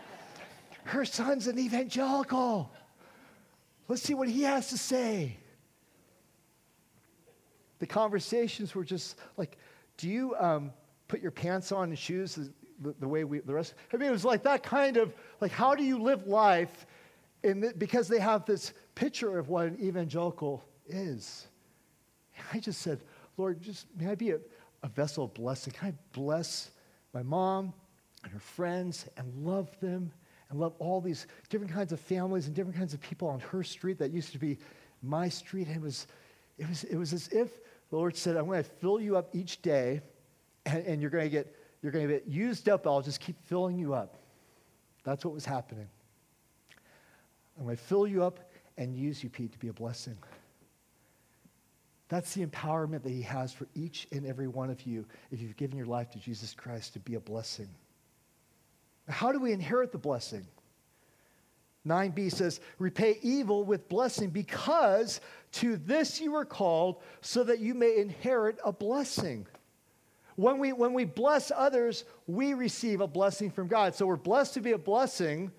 Her 0.84 1.06
son's 1.06 1.48
an 1.48 1.60
evangelical. 1.60 2.72
Let's 3.88 4.02
see 4.02 4.14
what 4.14 4.30
he 4.30 4.44
has 4.44 4.70
to 4.70 4.78
say. 4.78 5.38
The 7.80 7.88
conversations 7.88 8.76
were 8.76 8.84
just 8.84 9.18
like, 9.38 9.58
do 9.98 10.10
you 10.10 10.36
um, 10.36 10.72
put 11.08 11.22
your 11.22 11.32
pants 11.32 11.72
on 11.72 11.90
and 11.90 11.98
shoes 11.98 12.36
the, 12.80 12.94
the, 13.00 13.08
way 13.08 13.24
we, 13.24 13.40
the 13.40 13.54
rest? 13.54 13.74
I 13.94 13.98
mean, 13.98 14.10
it 14.10 14.12
was 14.12 14.26
like 14.26 14.44
that 14.44 14.64
kind 14.64 14.98
of, 14.98 15.14
like, 15.40 15.52
how 15.52 15.76
do 15.76 15.84
you 15.84 16.02
live 16.02 16.28
life 16.28 16.86
in 17.44 17.62
the, 17.62 17.74
because 17.78 18.08
they 18.08 18.20
have 18.20 18.46
this 18.46 18.74
picture 18.96 19.38
of 19.38 19.50
what 19.50 19.68
an 19.68 19.78
evangelical 19.82 20.64
is. 20.88 21.48
I 22.54 22.60
just 22.60 22.82
said, 22.82 23.02
Lord, 23.38 23.62
just 23.62 23.88
may 23.98 24.12
I 24.12 24.16
be 24.16 24.32
a, 24.32 24.40
a 24.84 24.88
vessel 24.88 25.26
of 25.26 25.34
blessing? 25.34 25.74
Can 25.74 25.90
I 25.90 25.94
bless 26.14 26.72
my 27.14 27.24
mom 27.24 27.74
and 28.24 28.32
her 28.32 28.40
friends 28.40 29.08
and 29.18 29.34
love 29.46 29.70
them 29.80 30.12
and 30.50 30.60
love 30.60 30.74
all 30.80 31.02
these 31.02 31.28
different 31.50 31.74
kinds 31.74 31.92
of 31.92 32.00
families 32.00 32.48
and 32.48 32.56
different 32.56 32.78
kinds 32.78 32.94
of 32.94 33.02
people 33.02 33.28
on 33.28 33.40
her 33.40 33.64
street 33.64 33.98
that 34.00 34.12
used 34.12 34.32
to 34.32 34.40
be 34.40 34.58
my 35.02 35.30
street. 35.30 35.68
And 35.68 35.78
it 35.78 35.82
was, 35.82 36.08
it 36.58 36.68
was, 36.68 36.84
it 36.84 36.96
was 36.96 37.14
as 37.14 37.28
if 37.30 37.60
the 37.90 37.96
Lord 37.96 38.16
said, 38.16 38.36
I'm 38.38 38.46
going 38.46 38.64
to 38.64 38.70
fill 38.70 39.00
you 39.00 39.18
up 39.18 39.30
each 39.34 39.62
day 39.62 40.02
and, 40.66 40.86
and 40.86 41.02
you're 41.02 41.10
going 41.10 41.24
to 41.26 41.30
get 41.30 41.56
you're 41.82 41.92
going 41.92 42.08
to 42.08 42.14
get 42.14 42.28
used 42.28 42.70
up. 42.70 42.86
I'll 42.86 43.02
just 43.02 43.20
keep 43.20 43.36
filling 43.48 43.78
you 43.78 43.94
up. 43.94 44.18
That's 45.04 45.26
what 45.26 45.34
was 45.34 45.46
happening. 45.46 45.88
I'm 47.58 47.64
going 47.66 47.76
to 47.76 47.82
fill 47.82 48.06
you 48.06 48.24
up 48.24 48.40
and 48.78 48.96
use 48.96 49.24
you, 49.24 49.30
Pete, 49.30 49.52
to 49.54 49.58
be 49.60 49.70
a 49.70 49.74
blessing. 49.74 50.18
That's 52.12 52.34
the 52.34 52.46
empowerment 52.46 53.04
that 53.04 53.12
He 53.14 53.22
has 53.22 53.54
for 53.54 53.68
each 53.74 54.06
and 54.12 54.26
every 54.26 54.50
one 54.50 54.70
of 54.70 54.86
you 54.86 55.06
if 55.32 55.40
you've 55.40 55.56
given 55.56 55.78
your 55.78 55.86
life 55.86 56.12
to 56.12 56.20
Jesus 56.20 56.54
Christ 56.54 56.92
to 56.92 57.00
be 57.00 57.16
a 57.16 57.22
blessing. 57.22 57.70
How 59.08 59.32
do 59.32 59.40
we 59.40 59.54
inherit 59.54 59.94
the 59.94 59.98
blessing? 59.98 60.46
9b 61.88 62.34
says, 62.34 62.60
Repay 62.80 63.18
evil 63.22 63.64
with 63.64 63.88
blessing 63.88 64.30
because 64.30 65.22
to 65.54 65.78
this 65.78 66.20
you 66.20 66.34
were 66.34 66.44
called 66.44 66.98
so 67.22 67.46
that 67.46 67.60
you 67.60 67.74
may 67.74 67.96
inherit 67.96 68.60
a 68.66 68.74
blessing. 68.74 69.48
When 70.36 70.60
we, 70.60 70.74
when 70.74 70.92
we 70.92 71.06
bless 71.06 71.50
others, 71.56 72.04
we 72.28 72.56
receive 72.56 73.00
a 73.00 73.08
blessing 73.08 73.50
from 73.50 73.70
God. 73.70 73.96
So 73.96 74.06
we're 74.06 74.18
blessed 74.18 74.56
to 74.56 74.60
be 74.60 74.74
a 74.74 74.78
blessing, 74.78 75.50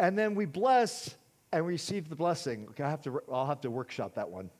and 0.00 0.18
then 0.18 0.34
we 0.34 0.46
bless 0.46 1.14
and 1.52 1.64
receive 1.64 2.08
the 2.08 2.16
blessing. 2.16 2.66
Okay, 2.70 2.82
I 2.82 2.90
have 2.90 3.02
to, 3.02 3.22
I'll 3.32 3.46
have 3.46 3.60
to 3.60 3.70
workshop 3.70 4.16
that 4.16 4.28
one. 4.28 4.50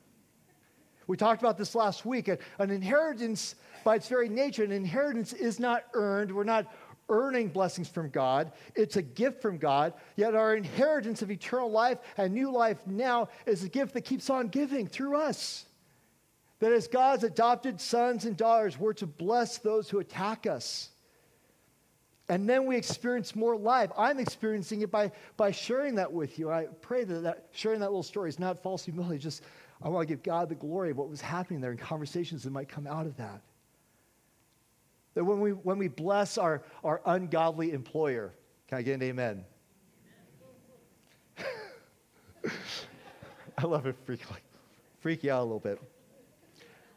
We 1.07 1.17
talked 1.17 1.41
about 1.41 1.57
this 1.57 1.75
last 1.75 2.05
week. 2.05 2.27
An 2.27 2.71
inheritance, 2.71 3.55
by 3.83 3.95
its 3.95 4.07
very 4.07 4.29
nature, 4.29 4.63
an 4.63 4.71
inheritance 4.71 5.33
is 5.33 5.59
not 5.59 5.83
earned. 5.93 6.33
We're 6.33 6.43
not 6.43 6.67
earning 7.09 7.49
blessings 7.49 7.87
from 7.87 8.09
God, 8.09 8.51
it's 8.73 8.95
a 8.95 9.01
gift 9.01 9.41
from 9.41 9.57
God. 9.57 9.93
Yet 10.15 10.35
our 10.35 10.55
inheritance 10.55 11.21
of 11.21 11.29
eternal 11.29 11.69
life 11.69 11.99
and 12.17 12.33
new 12.33 12.51
life 12.51 12.77
now 12.87 13.29
is 13.45 13.63
a 13.63 13.69
gift 13.69 13.93
that 13.93 14.01
keeps 14.01 14.29
on 14.29 14.47
giving 14.47 14.87
through 14.87 15.17
us. 15.17 15.65
That 16.59 16.71
as 16.71 16.87
God's 16.87 17.23
adopted 17.23 17.79
sons 17.79 18.25
and 18.25 18.35
daughters, 18.35 18.79
we're 18.79 18.93
to 18.93 19.05
bless 19.05 19.57
those 19.57 19.89
who 19.89 19.99
attack 19.99 20.47
us. 20.47 20.89
And 22.27 22.49
then 22.49 22.65
we 22.65 22.75
experience 22.75 23.35
more 23.35 23.55
life. 23.55 23.91
I'm 23.95 24.19
experiencing 24.19 24.81
it 24.81 24.89
by, 24.89 25.11
by 25.37 25.51
sharing 25.51 25.95
that 25.95 26.11
with 26.11 26.39
you. 26.39 26.49
I 26.49 26.65
pray 26.81 27.03
that, 27.03 27.21
that 27.21 27.45
sharing 27.51 27.81
that 27.81 27.89
little 27.89 28.01
story 28.01 28.29
is 28.29 28.39
not 28.39 28.63
false 28.63 28.85
humility, 28.85 29.19
just 29.19 29.43
I 29.85 29.89
want 29.89 30.07
to 30.07 30.11
give 30.11 30.23
God 30.23 30.49
the 30.49 30.55
glory 30.55 30.89
of 30.89 30.97
what 30.97 31.09
was 31.09 31.21
happening 31.21 31.61
there 31.61 31.69
and 31.69 31.79
conversations 31.79 32.41
that 32.43 32.49
might 32.51 32.67
come 32.67 32.87
out 32.87 33.05
of 33.05 33.15
that. 33.17 33.41
That 35.13 35.23
when 35.23 35.39
we, 35.39 35.51
when 35.51 35.77
we 35.77 35.87
bless 35.87 36.39
our, 36.39 36.63
our 36.83 37.01
ungodly 37.05 37.71
employer, 37.71 38.33
can 38.67 38.79
I 38.79 38.81
get 38.81 38.95
an 38.95 39.03
amen? 39.03 39.45
I 43.57 43.65
love 43.65 43.85
it 43.85 43.95
freak, 44.05 44.27
like, 44.31 44.41
freak 45.01 45.23
you 45.23 45.31
out 45.31 45.41
a 45.41 45.43
little 45.43 45.59
bit. 45.59 45.79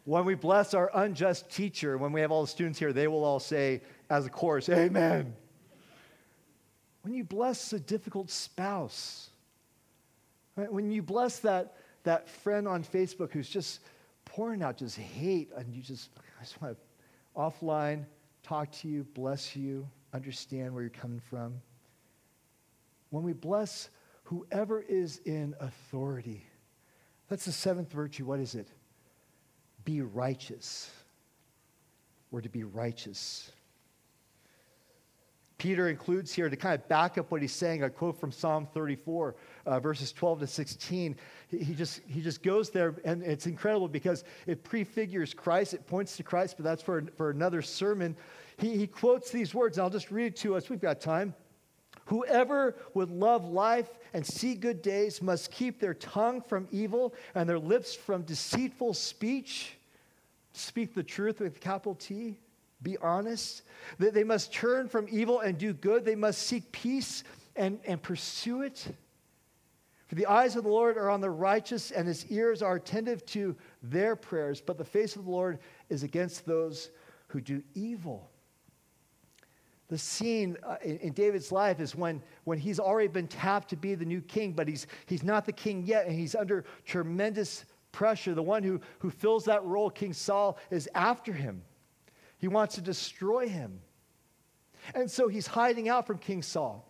When 0.07 0.25
we 0.25 0.35
bless 0.35 0.73
our 0.73 0.91
unjust 0.95 1.51
teacher, 1.51 1.99
when 1.99 2.13
we 2.13 2.23
have 2.23 2.33
all 2.33 2.41
the 2.41 2.49
students 2.49 2.79
here, 2.79 2.95
they 2.95 3.07
will 3.07 3.23
all 3.23 3.39
say, 3.39 3.83
as 4.09 4.25
a 4.25 4.31
chorus, 4.31 4.71
Amen. 4.71 5.35
When 7.03 7.13
you 7.13 7.23
bless 7.23 7.75
a 7.75 7.81
difficult 7.81 8.31
spouse, 8.31 9.29
When 10.55 10.91
you 10.91 11.03
bless 11.03 11.41
that, 11.41 11.75
that 12.05 12.29
friend 12.29 12.67
on 12.69 12.83
Facebook 12.83 13.33
who's 13.33 13.49
just 13.49 13.81
pouring 14.25 14.63
out 14.63 14.79
just 14.79 14.97
hate, 14.97 15.51
and 15.57 15.75
you 15.75 15.83
just, 15.83 16.11
I 16.39 16.45
just 16.45 16.61
want 16.61 16.77
to 16.77 17.41
offline 17.41 18.05
talk 18.43 18.71
to 18.73 18.89
you, 18.89 19.05
bless 19.15 19.55
you, 19.55 19.87
understand 20.13 20.73
where 20.73 20.83
you're 20.83 20.91
coming 20.91 21.21
from. 21.21 21.55
When 23.11 23.23
we 23.23 23.33
bless 23.33 23.91
whoever 24.25 24.81
is 24.81 25.21
in 25.25 25.55
authority, 25.61 26.47
that's 27.29 27.45
the 27.45 27.53
seventh 27.53 27.93
virtue. 27.93 28.25
What 28.25 28.41
is 28.41 28.55
it? 28.55 28.69
Be 29.85 30.03
righteous. 30.03 30.91
We're 32.31 32.41
to 32.43 32.49
be 32.49 32.65
righteous. 32.65 33.51
Peter 35.59 35.89
includes 35.89 36.33
here 36.33 36.49
to 36.49 36.57
kind 36.57 36.77
of 36.77 36.89
back 36.89 37.19
up 37.19 37.33
what 37.33 37.43
he's 37.43 37.53
saying, 37.53 37.83
a 37.83 37.91
quote 37.91 38.19
from 38.19 38.31
Psalm 38.31 38.69
34, 38.73 39.35
uh, 39.67 39.81
verses 39.81 40.13
12 40.13 40.41
to 40.41 40.47
16. 40.47 41.17
He, 41.49 41.59
he, 41.59 41.75
just, 41.75 42.01
he 42.07 42.21
just 42.21 42.45
goes 42.45 42.71
there, 42.71 42.95
and 43.05 43.25
it's 43.25 43.47
incredible 43.47 43.89
because 43.89 44.23
it 44.47 44.63
prefigures 44.63 45.35
Christ, 45.35 45.75
it 45.75 45.85
points 45.85 46.17
to 46.19 46.23
Christ, 46.23 46.55
but 46.57 46.65
that's 46.65 46.81
for, 46.81 47.03
for 47.17 47.31
another 47.31 47.61
sermon. 47.61 48.17
He, 48.57 48.77
he 48.77 48.87
quotes 48.87 49.33
these 49.33 49.53
words, 49.53 49.79
and 49.79 49.83
I'll 49.83 49.91
just 49.91 50.13
read 50.13 50.27
it 50.27 50.37
to 50.37 50.55
us. 50.55 50.71
We've 50.71 50.81
got 50.81 51.01
time. 51.01 51.35
Whoever 52.05 52.77
would 52.95 53.11
love 53.11 53.45
life 53.45 53.89
and 54.15 54.25
see 54.25 54.55
good 54.55 54.81
days 54.81 55.21
must 55.21 55.51
keep 55.51 55.81
their 55.81 55.95
tongue 55.95 56.41
from 56.41 56.69
evil 56.71 57.15
and 57.35 57.49
their 57.49 57.59
lips 57.59 57.97
from 57.97 58.23
deceitful 58.23 58.95
speech. 58.95 59.77
Speak 60.53 60.95
the 60.95 61.03
truth 61.03 61.41
with 61.41 61.61
capital 61.61 61.97
T 61.97 62.39
be 62.83 62.97
honest. 62.99 63.63
That 63.99 64.15
they 64.15 64.25
must 64.25 64.53
turn 64.53 64.89
from 64.89 65.07
evil 65.11 65.41
and 65.41 65.59
do 65.59 65.73
good. 65.73 66.05
They 66.05 66.15
must 66.15 66.43
seek 66.43 66.71
peace 66.73 67.25
and, 67.57 67.81
and 67.87 68.03
pursue 68.03 68.63
it. 68.63 68.87
For 70.07 70.15
the 70.15 70.27
eyes 70.27 70.57
of 70.57 70.65
the 70.65 70.71
Lord 70.71 70.97
are 70.97 71.11
on 71.11 71.21
the 71.21 71.31
righteous, 71.31 71.91
and 71.91 72.09
his 72.09 72.25
ears 72.27 72.63
are 72.63 72.77
attentive 72.77 73.27
to 73.27 73.55
their 73.83 74.17
prayers, 74.17 74.61
but 74.61 74.79
the 74.79 74.85
face 74.85 75.17
of 75.17 75.25
the 75.27 75.31
Lord 75.31 75.59
is 75.91 76.03
against 76.03 76.47
those 76.47 76.91
who 77.27 77.43
do 77.43 77.63
evil. 77.75 78.31
The 79.89 79.99
scene 79.99 80.57
uh, 80.63 80.77
in, 80.83 80.99
in, 80.99 81.13
David's 81.13 81.53
life 81.53 81.81
is 81.81 81.95
when, 81.95 82.23
when 82.45 82.59
he's 82.59 82.79
already 82.79 83.09
been 83.09 83.29
tapped 83.29 83.69
to 83.71 83.77
be 83.77 83.95
the 83.95 84.05
new 84.05 84.21
king, 84.23 84.53
but 84.53 84.69
he's, 84.69 84.87
he's 85.07 85.23
not 85.23 85.45
the 85.45 85.53
king 85.53 85.83
yet, 85.85 86.07
and 86.07 86.19
he's 86.19 86.35
under 86.35 86.65
tremendous 86.87 87.67
pressure. 87.93 88.35
The 88.35 88.43
one 88.43 88.63
who, 88.63 88.81
who 88.99 89.11
fills 89.11 89.45
that 89.45 89.65
role, 89.65 89.91
King 89.91 90.13
Saul, 90.13 90.59
is 90.71 90.89
after 90.95 91.33
him. 91.33 91.63
He 92.39 92.49
wants 92.49 92.77
to 92.77 92.81
destroy 92.81 93.49
him. 93.49 93.81
And 94.95 95.11
so 95.11 95.29
he's 95.29 95.47
hiding 95.47 95.89
out 95.89 96.07
from 96.07 96.19
King 96.19 96.43
Saul. 96.43 96.89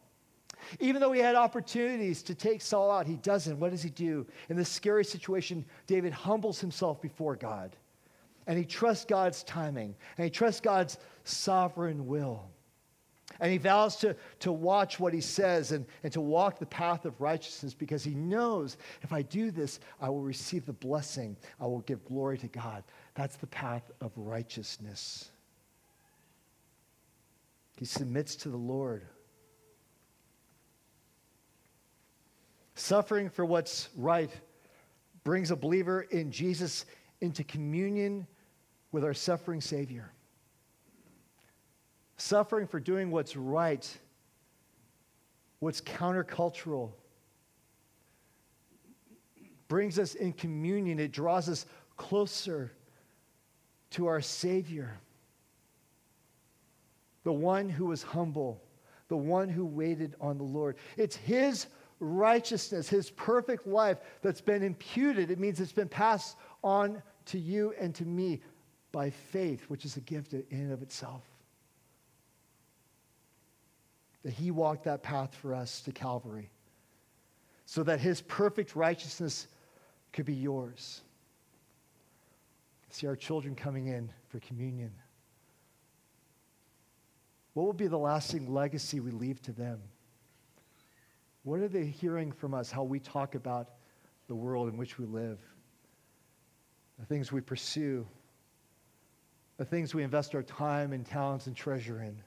Even 0.81 1.01
though 1.01 1.13
he 1.13 1.21
had 1.21 1.35
opportunities 1.35 2.23
to 2.25 2.35
take 2.35 2.61
Saul 2.61 2.91
out, 2.91 3.07
he 3.07 3.17
doesn't. 3.17 3.59
What 3.59 3.71
does 3.71 3.83
he 3.83 3.91
do? 3.91 4.27
In 4.49 4.57
this 4.57 4.69
scary 4.69 5.05
situation, 5.05 5.65
David 5.87 6.13
humbles 6.13 6.61
himself 6.61 7.01
before 7.01 7.37
God. 7.37 7.77
And 8.47 8.59
he 8.59 8.65
trusts 8.65 9.05
God's 9.05 9.43
timing. 9.45 9.95
And 10.17 10.25
he 10.25 10.31
trusts 10.31 10.61
God's 10.61 10.99
sovereign 11.25 12.07
will. 12.07 12.51
And 13.41 13.53
he 13.53 13.59
vows 13.59 13.97
to, 13.97 14.17
to 14.41 14.51
watch 14.51 14.99
what 14.99 15.15
he 15.15 15.21
says 15.21 15.73
and, 15.73 15.87
and 16.03 16.13
to 16.13 16.21
walk 16.21 16.59
the 16.59 16.67
path 16.67 17.05
of 17.05 17.21
righteousness 17.21 17.73
because 17.75 18.03
he 18.03 18.15
knows 18.15 18.79
if 19.03 19.13
I 19.13 19.23
do 19.23 19.51
this, 19.51 19.81
I 20.01 20.09
will 20.09 20.23
receive 20.23 20.67
the 20.67 20.73
blessing. 20.73 21.37
I 21.61 21.67
will 21.67 21.81
give 21.81 22.05
glory 22.07 22.39
to 22.39 22.49
God. 22.49 22.83
That's 23.15 23.37
the 23.37 23.47
path 23.47 23.91
of 24.01 24.11
righteousness. 24.17 25.31
He 27.79 27.85
submits 27.85 28.35
to 28.37 28.49
the 28.49 28.57
Lord. 28.57 29.07
Suffering 32.75 33.31
for 33.31 33.45
what's 33.45 33.89
right 33.97 34.31
brings 35.23 35.53
a 35.53 35.57
believer 35.57 36.01
in 36.01 36.33
Jesus 36.33 36.87
into 37.21 37.45
communion 37.45 38.27
with 38.91 39.05
our 39.05 39.15
suffering 39.15 39.61
Savior. 39.61 40.11
Suffering 42.17 42.67
for 42.67 42.81
doing 42.81 43.13
what's 43.13 43.37
right, 43.37 43.89
what's 45.61 45.81
countercultural, 45.81 46.91
brings 49.69 50.01
us 50.01 50.17
in 50.17 50.33
communion. 50.33 50.99
It 50.99 51.13
draws 51.13 51.49
us 51.49 51.65
closer 51.97 52.73
to 53.91 54.07
our 54.07 54.21
Savior 54.21 54.99
the 57.29 57.33
one 57.33 57.69
who 57.69 57.85
was 57.85 58.03
humble, 58.03 58.59
the 59.09 59.17
one 59.19 59.51
who 59.51 59.67
waited 59.67 60.15
on 60.19 60.39
the 60.39 60.45
Lord. 60.45 60.77
It's 60.97 61.15
his 61.15 61.67
righteousness, 62.01 62.89
his 62.89 63.11
perfect 63.11 63.67
life 63.67 63.99
that's 64.23 64.41
been 64.41 64.63
imputed. 64.63 65.31
It 65.31 65.39
means 65.39 65.61
it's 65.61 65.71
been 65.71 65.91
passed 65.91 66.39
on 66.65 67.03
to 67.27 67.39
you 67.39 67.75
and 67.79 67.95
to 67.97 68.07
me 68.07 68.41
by 68.93 69.11
faith, 69.11 69.65
which 69.69 69.85
is 69.85 69.99
a 69.99 70.01
gift 70.01 70.33
in 70.33 70.47
and 70.51 70.73
of 70.73 70.81
itself. 70.81 71.23
That 74.23 74.33
he 74.33 74.51
walked 74.51 74.85
that 74.85 75.03
path 75.03 75.35
for 75.35 75.53
us 75.53 75.83
to 75.83 75.93
Calvary 75.93 76.49
so 77.67 77.83
that 77.83 78.01
his 78.01 78.23
perfect 78.23 78.75
righteousness 78.75 79.49
could 80.15 80.25
be 80.25 80.33
yours. 80.33 81.03
See 82.89 83.07
our 83.07 83.17
children 83.17 83.55
coming 83.55 83.89
in 83.89 84.11
for 84.31 84.41
communion. 84.41 84.93
What 87.59 87.67
will 87.67 87.73
be 87.73 87.89
the 87.89 87.99
lasting 87.99 88.55
legacy 88.55 89.01
we 89.01 89.11
leave 89.11 89.43
to 89.43 89.51
them? 89.51 89.81
What 91.43 91.59
are 91.59 91.67
they 91.67 91.87
hearing 91.87 92.31
from 92.31 92.55
us, 92.55 92.71
how 92.71 92.85
we 92.85 93.01
talk 93.01 93.35
about 93.35 93.71
the 94.29 94.37
world 94.37 94.69
in 94.69 94.77
which 94.77 94.97
we 94.97 95.07
live? 95.07 95.41
The 97.01 97.07
things 97.07 97.33
we 97.33 97.41
pursue, 97.41 98.07
the 99.57 99.65
things 99.65 99.93
we 99.93 100.05
invest 100.05 100.37
our 100.37 100.45
time 100.45 100.93
and 100.93 101.05
talents 101.05 101.49
and 101.49 101.57
treasure 101.57 102.01
in. 102.01 102.23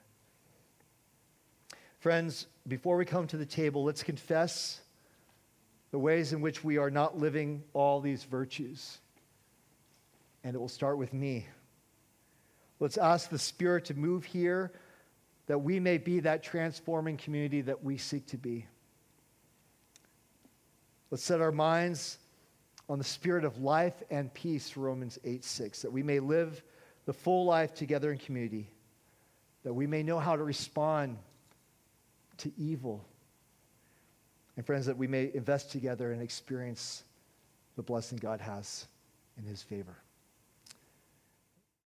Friends, 2.00 2.46
before 2.68 2.98
we 2.98 3.06
come 3.06 3.26
to 3.28 3.38
the 3.38 3.46
table, 3.46 3.84
let's 3.84 4.02
confess 4.02 4.82
the 5.92 5.98
ways 5.98 6.34
in 6.34 6.42
which 6.42 6.62
we 6.62 6.76
are 6.76 6.90
not 6.90 7.16
living 7.16 7.64
all 7.72 8.02
these 8.02 8.24
virtues. 8.24 8.98
And 10.44 10.54
it 10.54 10.58
will 10.58 10.68
start 10.68 10.98
with 10.98 11.14
me. 11.14 11.46
Let's 12.80 12.98
ask 12.98 13.30
the 13.30 13.38
Spirit 13.38 13.86
to 13.86 13.94
move 13.94 14.26
here 14.26 14.72
that 15.46 15.58
we 15.58 15.80
may 15.80 15.98
be 15.98 16.20
that 16.20 16.42
transforming 16.42 17.16
community 17.16 17.60
that 17.62 17.82
we 17.82 17.96
seek 17.96 18.26
to 18.28 18.38
be. 18.38 18.66
Let's 21.10 21.24
set 21.24 21.40
our 21.40 21.52
minds 21.52 22.18
on 22.88 22.98
the 22.98 23.04
spirit 23.04 23.44
of 23.44 23.58
life 23.58 24.02
and 24.10 24.32
peace, 24.32 24.76
Romans 24.76 25.18
8 25.24 25.44
6, 25.44 25.82
that 25.82 25.92
we 25.92 26.02
may 26.02 26.20
live 26.20 26.62
the 27.04 27.12
full 27.12 27.44
life 27.44 27.74
together 27.74 28.12
in 28.12 28.18
community, 28.18 28.70
that 29.64 29.74
we 29.74 29.86
may 29.86 30.02
know 30.02 30.18
how 30.18 30.36
to 30.36 30.42
respond 30.42 31.18
to 32.38 32.52
evil. 32.56 33.04
And, 34.56 34.66
friends, 34.66 34.86
that 34.86 34.96
we 34.96 35.06
may 35.06 35.30
invest 35.34 35.72
together 35.72 36.12
and 36.12 36.20
experience 36.22 37.04
the 37.76 37.82
blessing 37.82 38.18
God 38.18 38.40
has 38.40 38.86
in 39.38 39.44
His 39.44 39.62
favor. 39.62 39.96